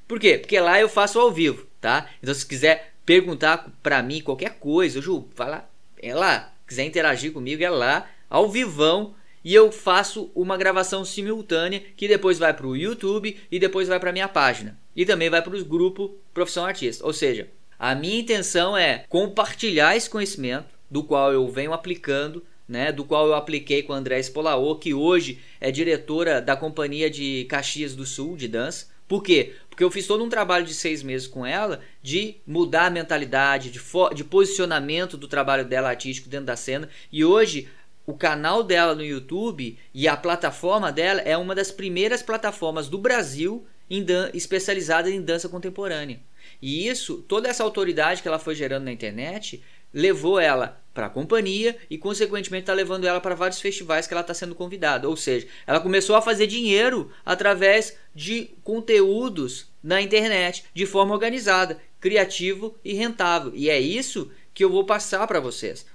Por 0.05 0.19
quê? 0.19 0.37
Porque 0.37 0.59
lá 0.59 0.77
eu 0.77 0.89
faço 0.89 1.21
ao 1.21 1.31
vivo, 1.31 1.65
tá? 1.79 2.09
Então 2.21 2.35
se 2.35 2.45
quiser 2.45 2.93
perguntar 3.05 3.71
para 3.81 4.03
mim 4.03 4.19
qualquer 4.19 4.59
coisa, 4.59 5.01
Ju, 5.01 5.29
vai 5.33 5.49
lá, 5.49 5.69
é 6.01 6.13
lá. 6.13 6.53
Quiser 6.67 6.83
interagir 6.83 7.31
comigo, 7.31 7.63
é 7.63 7.69
lá 7.69 8.05
ao 8.29 8.49
vivão 8.49 9.15
e 9.43 9.53
eu 9.53 9.71
faço 9.71 10.31
uma 10.35 10.57
gravação 10.57 11.05
simultânea 11.05 11.81
que 11.95 12.07
depois 12.07 12.37
vai 12.37 12.53
para 12.53 12.67
o 12.67 12.75
YouTube 12.75 13.37
e 13.51 13.59
depois 13.59 13.87
vai 13.87 13.99
para 13.99 14.11
minha 14.11 14.27
página 14.27 14.77
e 14.95 15.05
também 15.05 15.29
vai 15.29 15.41
para 15.41 15.55
o 15.55 15.65
grupo 15.65 16.17
Profissão 16.33 16.65
Artista. 16.65 17.05
Ou 17.05 17.13
seja, 17.13 17.49
a 17.77 17.95
minha 17.95 18.19
intenção 18.19 18.77
é 18.77 19.05
compartilhar 19.07 19.95
esse 19.95 20.09
conhecimento 20.09 20.67
do 20.91 21.03
qual 21.03 21.31
eu 21.31 21.47
venho 21.47 21.71
aplicando, 21.71 22.43
né, 22.67 22.91
do 22.91 23.05
qual 23.05 23.27
eu 23.27 23.33
apliquei 23.33 23.81
com 23.81 23.93
a 23.93 23.97
André 23.97 24.21
Spolaô, 24.21 24.75
que 24.75 24.93
hoje 24.93 25.39
é 25.61 25.71
diretora 25.71 26.41
da 26.41 26.55
companhia 26.57 27.09
de 27.09 27.45
Caxias 27.45 27.95
do 27.95 28.05
Sul 28.05 28.35
de 28.35 28.47
dança. 28.47 28.87
Por 29.07 29.23
quê? 29.23 29.55
Porque 29.69 29.83
eu 29.83 29.89
fiz 29.89 30.05
todo 30.05 30.23
um 30.23 30.29
trabalho 30.29 30.65
de 30.65 30.73
seis 30.73 31.01
meses 31.01 31.25
com 31.25 31.43
ela 31.43 31.79
de 32.03 32.35
mudar 32.45 32.85
a 32.85 32.89
mentalidade, 32.91 33.71
de, 33.71 33.81
de 34.13 34.23
posicionamento 34.23 35.17
do 35.17 35.27
trabalho 35.27 35.65
dela 35.65 35.89
artístico 35.89 36.29
dentro 36.29 36.45
da 36.45 36.55
cena. 36.55 36.89
E 37.11 37.25
hoje 37.25 37.67
o 38.09 38.13
canal 38.15 38.63
dela 38.63 38.95
no 38.95 39.05
YouTube 39.05 39.77
e 39.93 40.07
a 40.07 40.17
plataforma 40.17 40.91
dela 40.91 41.21
é 41.21 41.37
uma 41.37 41.53
das 41.53 41.69
primeiras 41.69 42.23
plataformas 42.23 42.87
do 42.87 42.97
Brasil 42.97 43.67
em 43.87 44.03
especializada 44.33 45.11
em 45.11 45.21
dança 45.21 45.47
contemporânea. 45.47 46.19
E 46.59 46.87
isso, 46.87 47.23
toda 47.27 47.47
essa 47.47 47.63
autoridade 47.63 48.23
que 48.23 48.27
ela 48.27 48.39
foi 48.39 48.55
gerando 48.55 48.85
na 48.85 48.91
internet, 48.91 49.63
levou 49.93 50.39
ela 50.39 50.81
para 50.91 51.05
a 51.05 51.09
companhia 51.09 51.77
e, 51.87 51.99
consequentemente, 51.99 52.63
está 52.63 52.73
levando 52.73 53.05
ela 53.05 53.21
para 53.21 53.35
vários 53.35 53.61
festivais 53.61 54.07
que 54.07 54.13
ela 54.15 54.21
está 54.21 54.33
sendo 54.33 54.55
convidada. 54.55 55.07
Ou 55.07 55.15
seja, 55.15 55.45
ela 55.67 55.79
começou 55.79 56.15
a 56.15 56.21
fazer 56.21 56.47
dinheiro 56.47 57.11
através 57.23 57.95
de 58.15 58.49
conteúdos 58.63 59.67
na 59.83 60.01
internet 60.01 60.65
de 60.73 60.87
forma 60.87 61.13
organizada, 61.13 61.79
criativo 61.99 62.75
e 62.83 62.91
rentável. 62.93 63.51
E 63.53 63.69
é 63.69 63.79
isso 63.79 64.31
que 64.51 64.63
eu 64.63 64.69
vou 64.69 64.83
passar 64.83 65.27
para 65.27 65.39
vocês. 65.39 65.85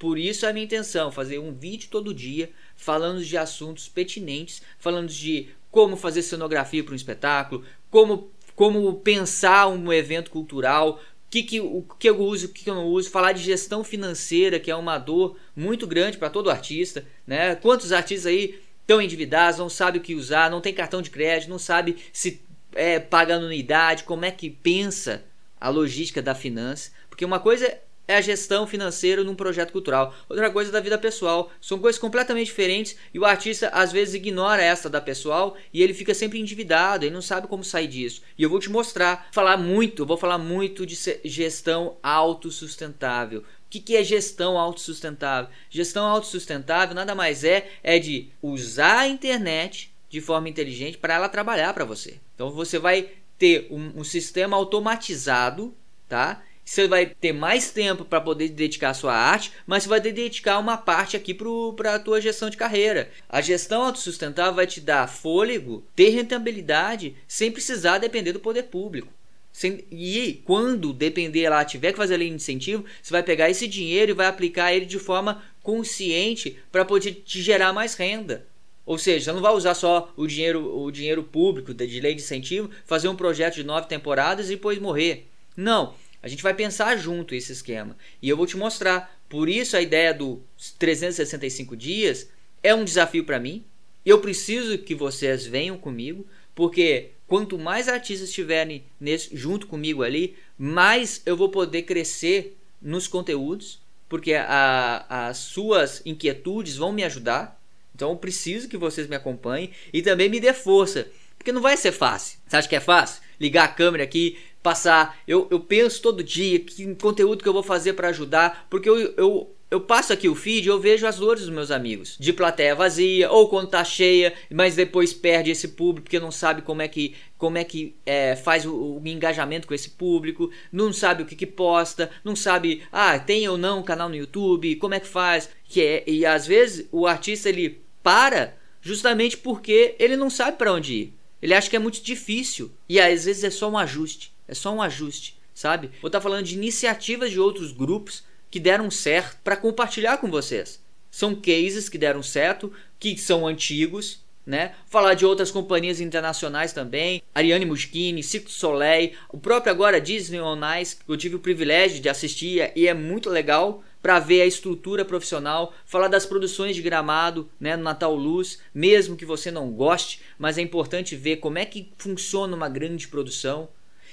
Por 0.00 0.18
isso 0.18 0.46
a 0.46 0.52
minha 0.54 0.64
intenção, 0.64 1.12
fazer 1.12 1.38
um 1.38 1.52
vídeo 1.52 1.90
todo 1.90 2.14
dia 2.14 2.50
falando 2.74 3.22
de 3.22 3.36
assuntos 3.36 3.86
pertinentes, 3.86 4.62
falando 4.78 5.10
de 5.10 5.50
como 5.70 5.94
fazer 5.94 6.22
cenografia 6.22 6.82
para 6.82 6.94
um 6.94 6.96
espetáculo, 6.96 7.62
como, 7.90 8.30
como 8.56 8.94
pensar 8.94 9.68
um 9.68 9.92
evento 9.92 10.30
cultural, 10.30 10.98
que 11.28 11.42
que, 11.42 11.60
o 11.60 11.84
que 11.98 12.08
eu 12.08 12.18
uso, 12.18 12.46
o 12.46 12.48
que 12.48 12.70
eu 12.70 12.74
não 12.74 12.86
uso, 12.86 13.10
falar 13.10 13.32
de 13.32 13.42
gestão 13.42 13.84
financeira, 13.84 14.58
que 14.58 14.70
é 14.70 14.74
uma 14.74 14.96
dor 14.96 15.36
muito 15.54 15.86
grande 15.86 16.16
para 16.16 16.30
todo 16.30 16.50
artista, 16.50 17.04
né? 17.26 17.54
Quantos 17.56 17.92
artistas 17.92 18.24
aí 18.24 18.58
estão 18.80 19.02
endividados, 19.02 19.58
não 19.58 19.68
sabem 19.68 20.00
o 20.00 20.02
que 20.02 20.14
usar, 20.14 20.50
não 20.50 20.62
tem 20.62 20.72
cartão 20.72 21.02
de 21.02 21.10
crédito, 21.10 21.50
não 21.50 21.58
sabe 21.58 21.98
se 22.10 22.42
é, 22.72 22.98
paga 22.98 23.36
anuidade, 23.36 24.04
como 24.04 24.24
é 24.24 24.30
que 24.30 24.48
pensa 24.48 25.22
a 25.60 25.68
logística 25.68 26.22
da 26.22 26.34
finança, 26.34 26.90
porque 27.10 27.22
uma 27.22 27.38
coisa 27.38 27.78
é 28.06 28.16
a 28.16 28.20
gestão 28.20 28.66
financeira 28.66 29.22
num 29.22 29.34
projeto 29.34 29.70
cultural. 29.70 30.14
Outra 30.28 30.50
coisa 30.50 30.70
é 30.70 30.72
da 30.72 30.80
vida 30.80 30.98
pessoal. 30.98 31.50
São 31.60 31.78
coisas 31.78 32.00
completamente 32.00 32.46
diferentes 32.46 32.96
e 33.14 33.18
o 33.18 33.24
artista 33.24 33.68
às 33.68 33.92
vezes 33.92 34.14
ignora 34.14 34.62
essa 34.62 34.90
da 34.90 35.00
pessoal 35.00 35.56
e 35.72 35.82
ele 35.82 35.94
fica 35.94 36.12
sempre 36.12 36.40
endividado, 36.40 37.04
ele 37.04 37.14
não 37.14 37.22
sabe 37.22 37.46
como 37.46 37.62
sair 37.62 37.86
disso. 37.86 38.22
E 38.36 38.42
eu 38.42 38.50
vou 38.50 38.58
te 38.58 38.68
mostrar, 38.68 39.28
falar 39.32 39.56
muito, 39.56 40.04
vou 40.04 40.16
falar 40.16 40.38
muito 40.38 40.84
de 40.84 40.96
gestão 41.24 41.96
autossustentável. 42.02 43.40
O 43.40 43.44
que, 43.70 43.78
que 43.78 43.96
é 43.96 44.02
gestão 44.02 44.58
autossustentável? 44.58 45.48
Gestão 45.70 46.04
autossustentável 46.04 46.94
nada 46.94 47.14
mais 47.14 47.44
é 47.44 47.68
é 47.82 48.00
de 48.00 48.30
usar 48.42 49.00
a 49.00 49.08
internet 49.08 49.94
de 50.08 50.20
forma 50.20 50.48
inteligente 50.48 50.98
para 50.98 51.14
ela 51.14 51.28
trabalhar 51.28 51.72
para 51.72 51.84
você. 51.84 52.18
Então 52.34 52.50
você 52.50 52.78
vai 52.80 53.08
ter 53.38 53.68
um, 53.70 54.00
um 54.00 54.04
sistema 54.04 54.56
automatizado, 54.56 55.72
tá? 56.08 56.42
Você 56.70 56.86
vai 56.86 57.04
ter 57.04 57.32
mais 57.32 57.72
tempo 57.72 58.04
para 58.04 58.20
poder 58.20 58.48
dedicar 58.50 58.94
sua 58.94 59.12
arte, 59.12 59.50
mas 59.66 59.82
você 59.82 59.88
vai 59.88 60.00
dedicar 60.00 60.56
uma 60.60 60.76
parte 60.76 61.16
aqui 61.16 61.34
para 61.34 61.96
a 61.96 61.98
tua 61.98 62.20
gestão 62.20 62.48
de 62.48 62.56
carreira. 62.56 63.10
A 63.28 63.40
gestão 63.40 63.82
autossustentável 63.82 64.54
vai 64.54 64.68
te 64.68 64.80
dar 64.80 65.08
fôlego, 65.08 65.84
ter 65.96 66.10
rentabilidade, 66.10 67.16
sem 67.26 67.50
precisar 67.50 67.98
depender 67.98 68.32
do 68.32 68.38
poder 68.38 68.64
público. 68.64 69.12
Sem, 69.52 69.84
e 69.90 70.40
quando 70.44 70.92
depender 70.92 71.48
lá, 71.48 71.64
tiver 71.64 71.90
que 71.90 71.98
fazer 71.98 72.14
a 72.14 72.18
lei 72.18 72.28
de 72.28 72.36
incentivo, 72.36 72.84
você 73.02 73.10
vai 73.10 73.24
pegar 73.24 73.50
esse 73.50 73.66
dinheiro 73.66 74.12
e 74.12 74.14
vai 74.14 74.28
aplicar 74.28 74.72
ele 74.72 74.86
de 74.86 75.00
forma 75.00 75.42
consciente 75.64 76.56
para 76.70 76.84
poder 76.84 77.14
te 77.14 77.42
gerar 77.42 77.72
mais 77.72 77.96
renda. 77.96 78.46
Ou 78.86 78.96
seja, 78.96 79.24
você 79.24 79.32
não 79.32 79.42
vai 79.42 79.52
usar 79.52 79.74
só 79.74 80.12
o 80.16 80.24
dinheiro, 80.24 80.78
o 80.78 80.88
dinheiro 80.92 81.24
público 81.24 81.74
de 81.74 82.00
lei 82.00 82.14
de 82.14 82.22
incentivo, 82.22 82.70
fazer 82.86 83.08
um 83.08 83.16
projeto 83.16 83.56
de 83.56 83.64
nove 83.64 83.88
temporadas 83.88 84.46
e 84.46 84.50
depois 84.50 84.78
morrer. 84.78 85.26
Não, 85.56 85.94
a 86.22 86.28
gente 86.28 86.42
vai 86.42 86.54
pensar 86.54 86.96
junto 86.96 87.34
esse 87.34 87.52
esquema. 87.52 87.96
E 88.20 88.28
eu 88.28 88.36
vou 88.36 88.46
te 88.46 88.56
mostrar. 88.56 89.18
Por 89.28 89.48
isso 89.48 89.76
a 89.76 89.80
ideia 89.80 90.12
dos 90.12 90.40
365 90.78 91.76
dias 91.76 92.28
é 92.62 92.74
um 92.74 92.84
desafio 92.84 93.24
para 93.24 93.40
mim. 93.40 93.64
Eu 94.04 94.20
preciso 94.20 94.78
que 94.78 94.94
vocês 94.94 95.46
venham 95.46 95.78
comigo, 95.78 96.26
porque 96.54 97.10
quanto 97.26 97.58
mais 97.58 97.88
artistas 97.88 98.28
estiverem 98.28 98.84
nesse, 98.98 99.34
junto 99.36 99.66
comigo 99.66 100.02
ali, 100.02 100.36
mais 100.58 101.22
eu 101.24 101.36
vou 101.36 101.48
poder 101.48 101.82
crescer 101.82 102.56
nos 102.80 103.06
conteúdos, 103.06 103.80
porque 104.08 104.34
a, 104.34 105.28
as 105.28 105.38
suas 105.38 106.02
inquietudes 106.04 106.76
vão 106.76 106.92
me 106.92 107.04
ajudar. 107.04 107.60
Então 107.94 108.10
eu 108.10 108.16
preciso 108.16 108.68
que 108.68 108.76
vocês 108.76 109.06
me 109.06 109.16
acompanhem 109.16 109.70
e 109.92 110.02
também 110.02 110.28
me 110.28 110.40
dê 110.40 110.52
força, 110.52 111.08
porque 111.38 111.52
não 111.52 111.60
vai 111.60 111.76
ser 111.76 111.92
fácil. 111.92 112.38
Você 112.46 112.56
acha 112.56 112.68
que 112.68 112.76
é 112.76 112.80
fácil? 112.80 113.22
Ligar 113.40 113.64
a 113.64 113.68
câmera 113.68 114.04
aqui, 114.04 114.36
passar. 114.62 115.18
Eu, 115.26 115.48
eu 115.50 115.60
penso 115.60 116.02
todo 116.02 116.22
dia 116.22 116.60
que 116.60 116.94
conteúdo 116.96 117.42
que 117.42 117.48
eu 117.48 117.52
vou 117.52 117.62
fazer 117.62 117.94
para 117.94 118.08
ajudar, 118.08 118.66
porque 118.68 118.88
eu, 118.88 118.98
eu, 119.16 119.54
eu 119.70 119.80
passo 119.80 120.12
aqui 120.12 120.28
o 120.28 120.34
feed 120.34 120.66
eu 120.66 120.80
vejo 120.80 121.06
as 121.06 121.16
dores 121.16 121.42
dos 121.42 121.54
meus 121.54 121.70
amigos. 121.70 122.16
De 122.18 122.32
plateia 122.32 122.74
vazia, 122.74 123.30
ou 123.30 123.48
quando 123.48 123.68
tá 123.68 123.84
cheia, 123.84 124.34
mas 124.50 124.74
depois 124.74 125.12
perde 125.12 125.50
esse 125.50 125.68
público 125.68 126.04
porque 126.04 126.18
não 126.18 126.32
sabe 126.32 126.62
como 126.62 126.82
é 126.82 126.88
que, 126.88 127.14
como 127.38 127.56
é 127.56 127.64
que 127.64 127.94
é, 128.04 128.34
faz 128.34 128.66
o, 128.66 128.74
o, 128.74 129.02
engajamento 129.06 129.68
com 129.68 129.74
esse 129.74 129.90
público, 129.90 130.50
não 130.72 130.92
sabe 130.92 131.22
o 131.22 131.26
que, 131.26 131.36
que 131.36 131.46
posta, 131.46 132.10
não 132.24 132.34
sabe, 132.34 132.82
ah, 132.90 133.18
tem 133.18 133.48
ou 133.48 133.56
não 133.56 133.78
um 133.78 133.84
canal 133.84 134.08
no 134.08 134.16
YouTube, 134.16 134.76
como 134.76 134.94
é 134.94 135.00
que 135.00 135.06
faz. 135.06 135.48
Que 135.64 135.80
é, 135.80 136.04
e 136.06 136.26
às 136.26 136.46
vezes 136.46 136.88
o 136.90 137.06
artista 137.06 137.48
ele 137.48 137.80
para 138.02 138.54
justamente 138.80 139.36
porque 139.36 139.94
ele 139.98 140.16
não 140.16 140.30
sabe 140.30 140.56
para 140.56 140.72
onde 140.72 140.94
ir. 140.94 141.19
Ele 141.42 141.54
acha 141.54 141.70
que 141.70 141.76
é 141.76 141.78
muito 141.78 142.02
difícil 142.02 142.70
e 142.88 143.00
às 143.00 143.24
vezes 143.24 143.44
é 143.44 143.50
só 143.50 143.70
um 143.70 143.78
ajuste. 143.78 144.32
É 144.46 144.54
só 144.54 144.74
um 144.74 144.82
ajuste, 144.82 145.38
sabe? 145.54 145.90
Vou 146.00 146.08
estar 146.08 146.20
falando 146.20 146.44
de 146.44 146.54
iniciativas 146.54 147.30
de 147.30 147.38
outros 147.38 147.72
grupos 147.72 148.24
que 148.50 148.58
deram 148.58 148.90
certo 148.90 149.38
para 149.44 149.56
compartilhar 149.56 150.18
com 150.18 150.30
vocês. 150.30 150.80
São 151.10 151.34
cases 151.34 151.88
que 151.88 151.98
deram 151.98 152.22
certo, 152.22 152.72
que 152.98 153.16
são 153.16 153.46
antigos, 153.46 154.24
né? 154.44 154.74
Falar 154.86 155.14
de 155.14 155.24
outras 155.24 155.50
companhias 155.50 156.00
internacionais 156.00 156.72
também, 156.72 157.22
Ariane 157.34 157.64
Muschini, 157.64 158.22
Cirque 158.22 158.50
Soleil, 158.50 159.12
o 159.28 159.38
próprio 159.38 159.72
agora 159.72 160.00
Disney 160.00 160.40
On 160.40 160.58
Ice, 160.80 160.96
que 160.96 161.10
eu 161.10 161.16
tive 161.16 161.36
o 161.36 161.40
privilégio 161.40 162.00
de 162.00 162.08
assistir 162.08 162.72
e 162.74 162.88
é 162.88 162.94
muito 162.94 163.30
legal 163.30 163.84
para 164.02 164.18
ver 164.18 164.42
a 164.42 164.46
estrutura 164.46 165.04
profissional, 165.04 165.74
falar 165.84 166.08
das 166.08 166.24
produções 166.24 166.74
de 166.74 166.82
gramado, 166.82 167.50
né, 167.58 167.76
no 167.76 167.82
Natal 167.82 168.14
Luz, 168.14 168.60
mesmo 168.74 169.16
que 169.16 169.26
você 169.26 169.50
não 169.50 169.70
goste, 169.70 170.20
mas 170.38 170.58
é 170.58 170.62
importante 170.62 171.16
ver 171.16 171.36
como 171.36 171.58
é 171.58 171.64
que 171.64 171.92
funciona 171.98 172.56
uma 172.56 172.68
grande 172.68 173.08
produção. 173.08 173.68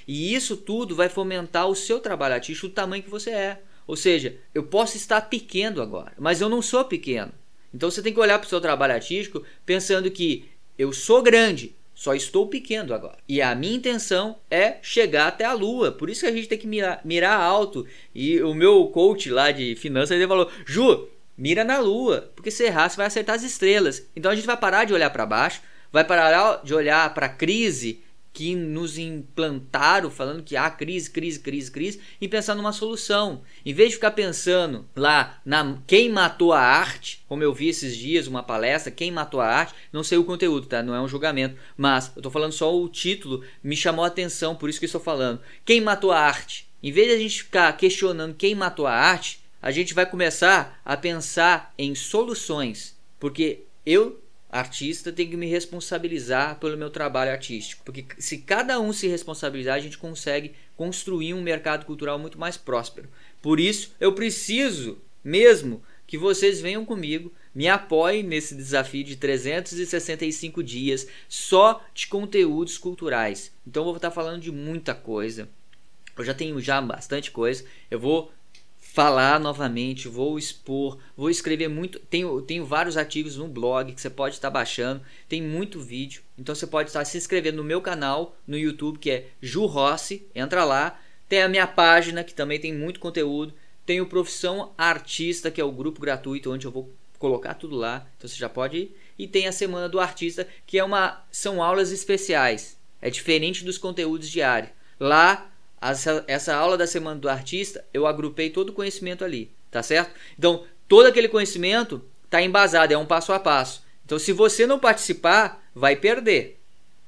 E 0.08 0.34
isso 0.34 0.56
tudo 0.56 0.96
vai 0.96 1.10
fomentar 1.10 1.68
o 1.68 1.76
seu 1.76 2.00
trabalho 2.00 2.36
artístico, 2.36 2.68
o 2.68 2.72
tamanho 2.72 3.04
que 3.04 3.10
você 3.10 3.32
é. 3.32 3.62
Ou 3.86 3.96
seja, 3.96 4.38
eu 4.54 4.64
posso 4.64 4.98
estar 4.98 5.22
pequeno 5.22 5.82
agora, 5.82 6.14
mas 6.18 6.42
eu 6.42 6.50
não 6.50 6.62
sou 6.62 6.84
pequeno. 6.84 7.32
Então 7.74 7.90
você 7.90 8.02
tem 8.02 8.14
que 8.14 8.20
olhar 8.20 8.40
para 8.40 8.46
o 8.46 8.50
seu 8.50 8.62
trabalho 8.62 8.94
artístico 8.94 9.44
pensando 9.66 10.12
que 10.12 10.50
eu 10.78 10.94
sou 10.94 11.22
grande, 11.22 11.76
só 11.98 12.14
estou 12.14 12.46
pequeno 12.46 12.94
agora. 12.94 13.18
E 13.28 13.42
a 13.42 13.56
minha 13.56 13.76
intenção 13.76 14.38
é 14.52 14.78
chegar 14.84 15.30
até 15.30 15.44
a 15.44 15.54
lua. 15.54 15.92
Por 15.92 16.12
isso 16.12 16.22
que 16.22 16.28
a 16.28 16.32
gente 16.32 16.48
tem 16.48 16.56
que 16.56 16.68
mirar, 16.68 17.02
mirar 17.04 17.42
alto. 17.42 17.88
E 18.14 18.40
o 18.40 18.54
meu 18.54 18.86
coach 18.90 19.32
lá 19.32 19.50
de 19.50 19.76
finanças 19.76 20.12
ele 20.12 20.28
falou: 20.28 20.48
Ju, 20.64 21.10
mira 21.36 21.64
na 21.64 21.80
lua, 21.80 22.32
porque 22.36 22.52
se 22.52 22.66
errar 22.66 22.88
você 22.88 22.98
vai 22.98 23.08
acertar 23.08 23.36
as 23.36 23.42
estrelas. 23.42 24.08
Então 24.16 24.32
a 24.32 24.36
gente 24.36 24.46
vai 24.46 24.56
parar 24.56 24.86
de 24.86 24.94
olhar 24.94 25.10
para 25.10 25.26
baixo, 25.26 25.60
vai 25.92 26.04
parar 26.04 26.62
de 26.64 26.72
olhar 26.72 27.12
para 27.16 27.26
a 27.26 27.30
crise 27.30 28.04
que 28.38 28.54
nos 28.54 29.00
implantaram 29.00 30.12
falando 30.12 30.44
que 30.44 30.56
há 30.56 30.70
crise, 30.70 31.10
crise, 31.10 31.40
crise, 31.40 31.72
crise 31.72 32.00
e 32.22 32.28
pensar 32.28 32.54
numa 32.54 32.72
solução. 32.72 33.42
Em 33.66 33.74
vez 33.74 33.90
de 33.90 33.96
ficar 33.96 34.12
pensando 34.12 34.88
lá 34.96 35.42
na 35.44 35.80
quem 35.88 36.08
matou 36.08 36.54
a 36.54 36.60
arte, 36.62 37.26
como 37.28 37.42
eu 37.42 37.52
vi 37.52 37.70
esses 37.70 37.98
dias 37.98 38.28
uma 38.28 38.44
palestra, 38.44 38.92
quem 38.92 39.10
matou 39.10 39.42
a 39.42 39.48
arte, 39.48 39.74
não 39.92 40.04
sei 40.04 40.20
o 40.20 40.24
conteúdo, 40.24 40.68
tá? 40.68 40.84
Não 40.84 40.94
é 40.94 41.02
um 41.02 41.08
julgamento, 41.08 41.58
mas 41.76 42.12
eu 42.16 42.22
tô 42.22 42.30
falando 42.30 42.52
só 42.52 42.78
o 42.78 42.88
título, 42.88 43.44
me 43.64 43.76
chamou 43.76 44.06
a 44.06 44.08
atenção, 44.08 44.56
por 44.56 44.70
isso 44.70 44.78
que 44.78 44.86
estou 44.86 45.02
falando. 45.02 45.42
Quem 45.66 45.82
matou 45.82 46.12
a 46.12 46.20
arte? 46.20 46.68
Em 46.84 46.92
vez 46.92 47.08
de 47.08 47.16
a 47.16 47.18
gente 47.18 47.42
ficar 47.42 47.76
questionando 47.76 48.36
quem 48.36 48.54
matou 48.54 48.86
a 48.86 48.94
arte, 48.94 49.42
a 49.60 49.72
gente 49.72 49.96
vai 49.96 50.06
começar 50.06 50.80
a 50.86 50.96
pensar 50.96 51.74
em 51.76 51.96
soluções, 51.96 52.96
porque 53.20 53.64
eu 53.84 54.22
artista 54.60 55.12
tem 55.12 55.30
que 55.30 55.38
me 55.38 55.48
responsabilizar 55.48 56.60
pelo 56.60 56.78
meu 56.78 56.90
trabalho 56.90 57.32
artístico. 57.32 57.84
Porque 57.84 58.06
se 58.18 58.40
cada 58.40 58.80
um 58.80 58.92
se 58.92 59.08
responsabilizar, 59.08 59.76
a 59.76 59.80
gente 59.80 59.98
consegue 59.98 60.54
construir 60.76 61.34
um 61.34 61.42
mercado 61.42 61.86
cultural 61.86 62.18
muito 62.18 62.40
mais 62.40 62.58
próspero. 62.58 63.10
Por 63.42 63.60
isso, 63.60 63.96
eu 64.00 64.14
preciso 64.14 65.00
mesmo 65.24 65.84
que 66.08 66.18
vocês 66.18 66.62
venham 66.62 66.86
comigo, 66.86 67.34
me 67.54 67.68
apoiem 67.68 68.24
nesse 68.24 68.56
desafio 68.56 69.04
de 69.04 69.18
365 69.18 70.64
dias 70.64 71.06
só 71.28 71.86
de 71.94 72.08
conteúdos 72.08 72.78
culturais. 72.78 73.52
Então 73.68 73.82
eu 73.82 73.88
vou 73.88 73.98
estar 73.98 74.12
falando 74.12 74.42
de 74.42 74.52
muita 74.52 74.96
coisa. 74.96 75.50
Eu 76.18 76.24
já 76.24 76.34
tenho 76.34 76.60
já 76.62 76.82
bastante 76.82 77.30
coisa. 77.30 77.66
Eu 77.92 78.00
vou 78.00 78.32
falar 78.98 79.40
novamente, 79.40 80.08
vou 80.08 80.40
expor, 80.40 80.98
vou 81.16 81.30
escrever 81.30 81.68
muito. 81.68 82.00
Tenho, 82.00 82.42
tenho 82.42 82.66
vários 82.66 82.98
artigos 82.98 83.38
no 83.38 83.48
blog 83.48 83.94
que 83.94 84.02
você 84.02 84.10
pode 84.10 84.34
estar 84.34 84.50
baixando, 84.50 85.04
tem 85.30 85.40
muito 85.40 85.80
vídeo. 85.80 86.24
Então 86.36 86.56
você 86.56 86.66
pode 86.66 86.90
estar 86.90 87.06
se 87.06 87.16
inscrevendo 87.16 87.58
no 87.58 87.64
meu 87.64 87.80
canal 87.80 88.36
no 88.48 88.58
YouTube 88.58 88.98
que 88.98 89.12
é 89.12 89.28
Ju 89.40 89.68
Rossi, 89.68 90.26
entra 90.34 90.66
lá. 90.66 91.00
Tem 91.30 91.44
a 91.44 91.48
minha 91.48 91.68
página 91.68 92.24
que 92.24 92.34
também 92.34 92.60
tem 92.60 92.74
muito 92.74 93.00
conteúdo. 93.00 93.54
Tem 93.86 94.02
o 94.02 94.08
Profissão 94.08 94.74
Artista, 94.76 95.52
que 95.52 95.62
é 95.62 95.64
o 95.64 95.72
grupo 95.72 96.02
gratuito 96.02 96.52
onde 96.52 96.66
eu 96.66 96.72
vou 96.72 96.92
colocar 97.20 97.54
tudo 97.54 97.76
lá. 97.76 98.08
Então 98.18 98.28
você 98.28 98.36
já 98.36 98.50
pode 98.50 98.78
ir. 98.78 98.98
E 99.16 99.28
tem 99.28 99.46
a 99.48 99.52
Semana 99.52 99.88
do 99.88 100.00
Artista, 100.00 100.48
que 100.66 100.80
é 100.80 100.84
uma 100.84 101.24
são 101.32 101.62
aulas 101.62 101.92
especiais. 101.92 102.76
É 103.00 103.12
diferente 103.12 103.64
dos 103.64 103.78
conteúdos 103.78 104.28
diários. 104.28 104.72
Lá 105.00 105.52
essa, 105.82 106.24
essa 106.28 106.56
aula 106.56 106.78
da 106.78 106.88
semana 106.88 107.20
do 107.20 107.30
artista, 107.30 107.84
eu 107.94 108.08
agrupei 108.08 108.50
todo 108.50 108.70
o 108.70 108.74
conhecimento 108.74 109.24
ali, 109.24 109.52
tá 109.70 109.84
certo? 109.84 110.12
Então, 110.38 110.64
todo 110.88 111.08
aquele 111.08 111.28
conhecimento 111.28 112.04
está 112.26 112.42
embasado, 112.42 112.94
é 112.94 112.98
um 112.98 113.06
passo 113.06 113.32
a 113.34 113.40
passo. 113.40 113.84
Então, 114.06 114.18
se 114.18 114.32
você 114.32 114.66
não 114.66 114.80
participar, 114.80 115.64
vai 115.76 115.96
perder. 115.96 116.58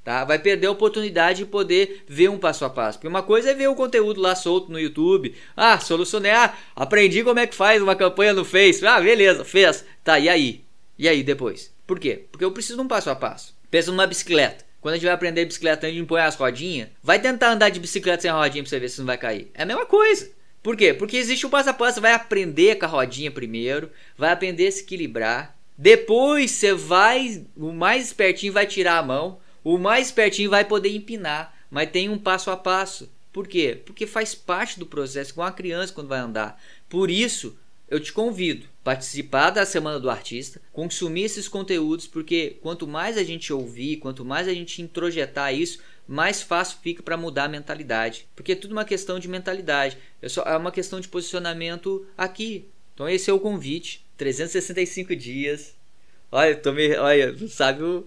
Tá? 0.03 0.23
Vai 0.25 0.39
perder 0.39 0.67
a 0.67 0.71
oportunidade 0.71 1.39
de 1.39 1.45
poder 1.45 2.03
ver 2.07 2.29
um 2.29 2.37
passo 2.37 2.65
a 2.65 2.69
passo. 2.69 2.97
Porque 2.97 3.07
uma 3.07 3.21
coisa 3.21 3.51
é 3.51 3.53
ver 3.53 3.67
o 3.67 3.75
conteúdo 3.75 4.19
lá 4.19 4.35
solto 4.35 4.71
no 4.71 4.79
YouTube. 4.79 5.35
Ah, 5.55 5.79
solucionei, 5.79 6.31
ah, 6.31 6.57
aprendi 6.75 7.23
como 7.23 7.39
é 7.39 7.47
que 7.47 7.55
faz 7.55 7.81
uma 7.81 7.95
campanha 7.95 8.33
no 8.33 8.43
Face. 8.43 8.85
Ah, 8.85 8.99
beleza, 8.99 9.45
fez. 9.45 9.85
Tá, 10.03 10.19
e 10.19 10.27
aí? 10.27 10.65
E 10.97 11.07
aí 11.07 11.21
depois? 11.21 11.73
Por 11.85 11.99
quê? 11.99 12.25
Porque 12.31 12.43
eu 12.43 12.51
preciso 12.51 12.77
de 12.77 12.81
um 12.81 12.87
passo 12.87 13.09
a 13.09 13.15
passo. 13.15 13.55
Pensa 13.69 13.91
numa 13.91 14.07
bicicleta. 14.07 14.65
Quando 14.81 14.93
a 14.93 14.97
gente 14.97 15.05
vai 15.05 15.13
aprender 15.13 15.45
bicicleta, 15.45 15.87
a 15.87 15.91
gente 15.91 16.05
põe 16.05 16.21
as 16.21 16.35
rodinhas. 16.35 16.89
Vai 17.03 17.19
tentar 17.19 17.51
andar 17.51 17.69
de 17.69 17.79
bicicleta 17.79 18.21
sem 18.21 18.31
rodinha 18.31 18.63
pra 18.63 18.69
você 18.69 18.79
ver 18.79 18.89
se 18.89 18.99
não 18.99 19.05
vai 19.05 19.17
cair. 19.17 19.51
É 19.53 19.63
a 19.63 19.65
mesma 19.65 19.85
coisa. 19.85 20.31
Por 20.61 20.75
quê? 20.75 20.93
Porque 20.93 21.17
existe 21.17 21.45
o 21.45 21.49
passo 21.49 21.69
a 21.69 21.73
passo. 21.73 21.95
Você 21.95 22.01
vai 22.01 22.13
aprender 22.13 22.75
com 22.75 22.85
a 22.85 22.89
rodinha 22.89 23.31
primeiro, 23.31 23.91
vai 24.17 24.31
aprender 24.31 24.67
a 24.67 24.71
se 24.71 24.81
equilibrar. 24.81 25.57
Depois 25.77 26.51
você 26.51 26.73
vai, 26.73 27.45
o 27.55 27.71
mais 27.71 28.07
espertinho 28.07 28.53
vai 28.53 28.65
tirar 28.65 28.97
a 28.97 29.03
mão, 29.03 29.39
o 29.63 29.77
mais 29.77 30.07
espertinho 30.07 30.49
vai 30.49 30.65
poder 30.65 30.89
empinar. 30.89 31.53
Mas 31.69 31.91
tem 31.91 32.09
um 32.09 32.17
passo 32.17 32.51
a 32.51 32.57
passo. 32.57 33.09
Por 33.31 33.47
quê? 33.47 33.81
Porque 33.85 34.07
faz 34.07 34.33
parte 34.33 34.79
do 34.79 34.85
processo, 34.85 35.33
com 35.33 35.43
a 35.43 35.51
criança 35.51 35.93
quando 35.93 36.07
vai 36.07 36.19
andar. 36.19 36.61
Por 36.89 37.09
isso, 37.09 37.57
eu 37.89 37.99
te 37.99 38.13
convido 38.13 38.65
a 38.65 38.83
participar 38.83 39.49
da 39.49 39.65
Semana 39.65 39.99
do 39.99 40.09
Artista, 40.09 40.61
consumir 40.71 41.23
esses 41.23 41.47
conteúdos, 41.47 42.07
porque 42.07 42.57
quanto 42.61 42.87
mais 42.87 43.17
a 43.17 43.23
gente 43.23 43.51
ouvir, 43.51 43.97
quanto 43.97 44.23
mais 44.23 44.47
a 44.47 44.53
gente 44.53 44.81
introjetar 44.81 45.53
isso, 45.53 45.79
mais 46.07 46.41
fácil 46.41 46.79
fica 46.81 47.03
para 47.03 47.17
mudar 47.17 47.45
a 47.45 47.49
mentalidade. 47.49 48.27
Porque 48.35 48.53
é 48.53 48.55
tudo 48.55 48.71
uma 48.71 48.85
questão 48.85 49.19
de 49.19 49.27
mentalidade, 49.27 49.97
é, 50.21 50.29
só, 50.29 50.43
é 50.43 50.57
uma 50.57 50.71
questão 50.71 50.99
de 50.99 51.07
posicionamento 51.07 52.05
aqui. 52.17 52.67
Então 52.93 53.07
esse 53.07 53.29
é 53.29 53.33
o 53.33 53.39
convite, 53.39 54.05
365 54.17 55.15
dias. 55.15 55.75
Olha, 56.31 56.55
tô 56.55 56.71
me, 56.71 56.95
olha, 56.95 57.35
sabe, 57.49 57.81
eu, 57.81 58.05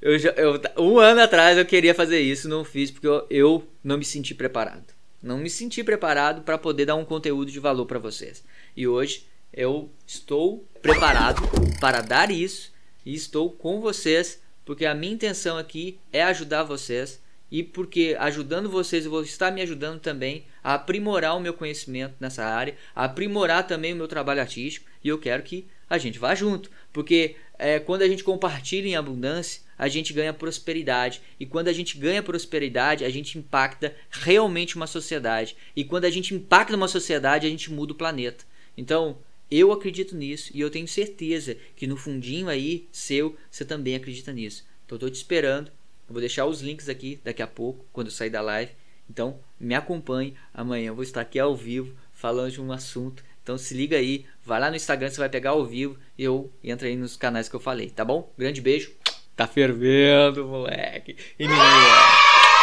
eu, 0.00 0.16
eu, 0.36 0.60
um 0.78 0.98
ano 0.98 1.20
atrás 1.20 1.58
eu 1.58 1.64
queria 1.64 1.94
fazer 1.94 2.20
isso, 2.20 2.48
não 2.48 2.64
fiz 2.64 2.90
porque 2.90 3.06
eu, 3.06 3.26
eu 3.28 3.68
não 3.82 3.98
me 3.98 4.04
senti 4.04 4.34
preparado. 4.34 4.95
Não 5.26 5.38
me 5.38 5.50
senti 5.50 5.82
preparado 5.82 6.42
para 6.42 6.56
poder 6.56 6.86
dar 6.86 6.94
um 6.94 7.04
conteúdo 7.04 7.50
de 7.50 7.58
valor 7.58 7.84
para 7.84 7.98
vocês. 7.98 8.44
E 8.76 8.86
hoje 8.86 9.26
eu 9.52 9.90
estou 10.06 10.64
preparado 10.80 11.42
para 11.80 12.00
dar 12.00 12.30
isso 12.30 12.72
e 13.04 13.12
estou 13.12 13.50
com 13.50 13.80
vocês, 13.80 14.40
porque 14.64 14.86
a 14.86 14.94
minha 14.94 15.14
intenção 15.14 15.58
aqui 15.58 15.98
é 16.12 16.22
ajudar 16.22 16.62
vocês 16.62 17.20
e 17.50 17.64
porque 17.64 18.16
ajudando 18.20 18.70
vocês 18.70 19.04
eu 19.04 19.10
vou 19.10 19.22
estar 19.22 19.50
me 19.50 19.60
ajudando 19.62 19.98
também 19.98 20.46
a 20.62 20.74
aprimorar 20.74 21.36
o 21.36 21.40
meu 21.40 21.54
conhecimento 21.54 22.14
nessa 22.20 22.44
área, 22.44 22.76
a 22.94 23.06
aprimorar 23.06 23.66
também 23.66 23.94
o 23.94 23.96
meu 23.96 24.06
trabalho 24.06 24.40
artístico 24.40 24.88
e 25.02 25.08
eu 25.08 25.18
quero 25.18 25.42
que 25.42 25.66
a 25.90 25.98
gente 25.98 26.20
vá 26.20 26.36
junto, 26.36 26.70
porque 26.92 27.34
é, 27.58 27.78
quando 27.78 28.02
a 28.02 28.08
gente 28.08 28.24
compartilha 28.24 28.88
em 28.88 28.96
abundância, 28.96 29.62
a 29.78 29.88
gente 29.88 30.12
ganha 30.12 30.32
prosperidade. 30.32 31.20
E 31.38 31.46
quando 31.46 31.68
a 31.68 31.72
gente 31.72 31.98
ganha 31.98 32.22
prosperidade, 32.22 33.04
a 33.04 33.10
gente 33.10 33.38
impacta 33.38 33.94
realmente 34.10 34.76
uma 34.76 34.86
sociedade. 34.86 35.56
E 35.74 35.84
quando 35.84 36.04
a 36.04 36.10
gente 36.10 36.34
impacta 36.34 36.76
uma 36.76 36.88
sociedade, 36.88 37.46
a 37.46 37.50
gente 37.50 37.70
muda 37.70 37.92
o 37.92 37.96
planeta. 37.96 38.44
Então, 38.76 39.18
eu 39.50 39.72
acredito 39.72 40.16
nisso 40.16 40.50
e 40.54 40.60
eu 40.60 40.70
tenho 40.70 40.88
certeza 40.88 41.56
que 41.76 41.86
no 41.86 41.96
fundinho 41.96 42.48
aí 42.48 42.88
seu, 42.90 43.36
você 43.50 43.64
também 43.64 43.94
acredita 43.94 44.32
nisso. 44.32 44.64
Então, 44.84 44.96
estou 44.96 45.10
te 45.10 45.16
esperando. 45.16 45.68
Eu 46.08 46.12
vou 46.12 46.20
deixar 46.20 46.46
os 46.46 46.60
links 46.60 46.88
aqui 46.88 47.20
daqui 47.24 47.42
a 47.42 47.46
pouco, 47.46 47.84
quando 47.92 48.08
eu 48.08 48.12
sair 48.12 48.30
da 48.30 48.40
live. 48.40 48.72
Então, 49.10 49.38
me 49.58 49.74
acompanhe. 49.74 50.34
Amanhã 50.54 50.88
eu 50.88 50.94
vou 50.94 51.04
estar 51.04 51.20
aqui 51.20 51.38
ao 51.38 51.54
vivo 51.54 51.94
falando 52.12 52.52
de 52.52 52.60
um 52.60 52.72
assunto. 52.72 53.24
Então, 53.46 53.56
se 53.56 53.74
liga 53.74 53.96
aí. 53.96 54.26
Vai 54.44 54.58
lá 54.58 54.70
no 54.70 54.74
Instagram, 54.74 55.08
você 55.08 55.18
vai 55.18 55.28
pegar 55.28 55.50
ao 55.50 55.64
vivo. 55.64 55.96
E 56.18 56.24
eu 56.24 56.52
entro 56.64 56.84
aí 56.84 56.96
nos 56.96 57.16
canais 57.16 57.48
que 57.48 57.54
eu 57.54 57.60
falei, 57.60 57.88
tá 57.88 58.04
bom? 58.04 58.28
Grande 58.36 58.60
beijo. 58.60 58.90
Tá 59.36 59.46
fervendo, 59.46 60.44
moleque. 60.44 61.16
E 61.38 61.46
menino, 61.46 61.62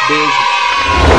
beijo. 0.06 1.13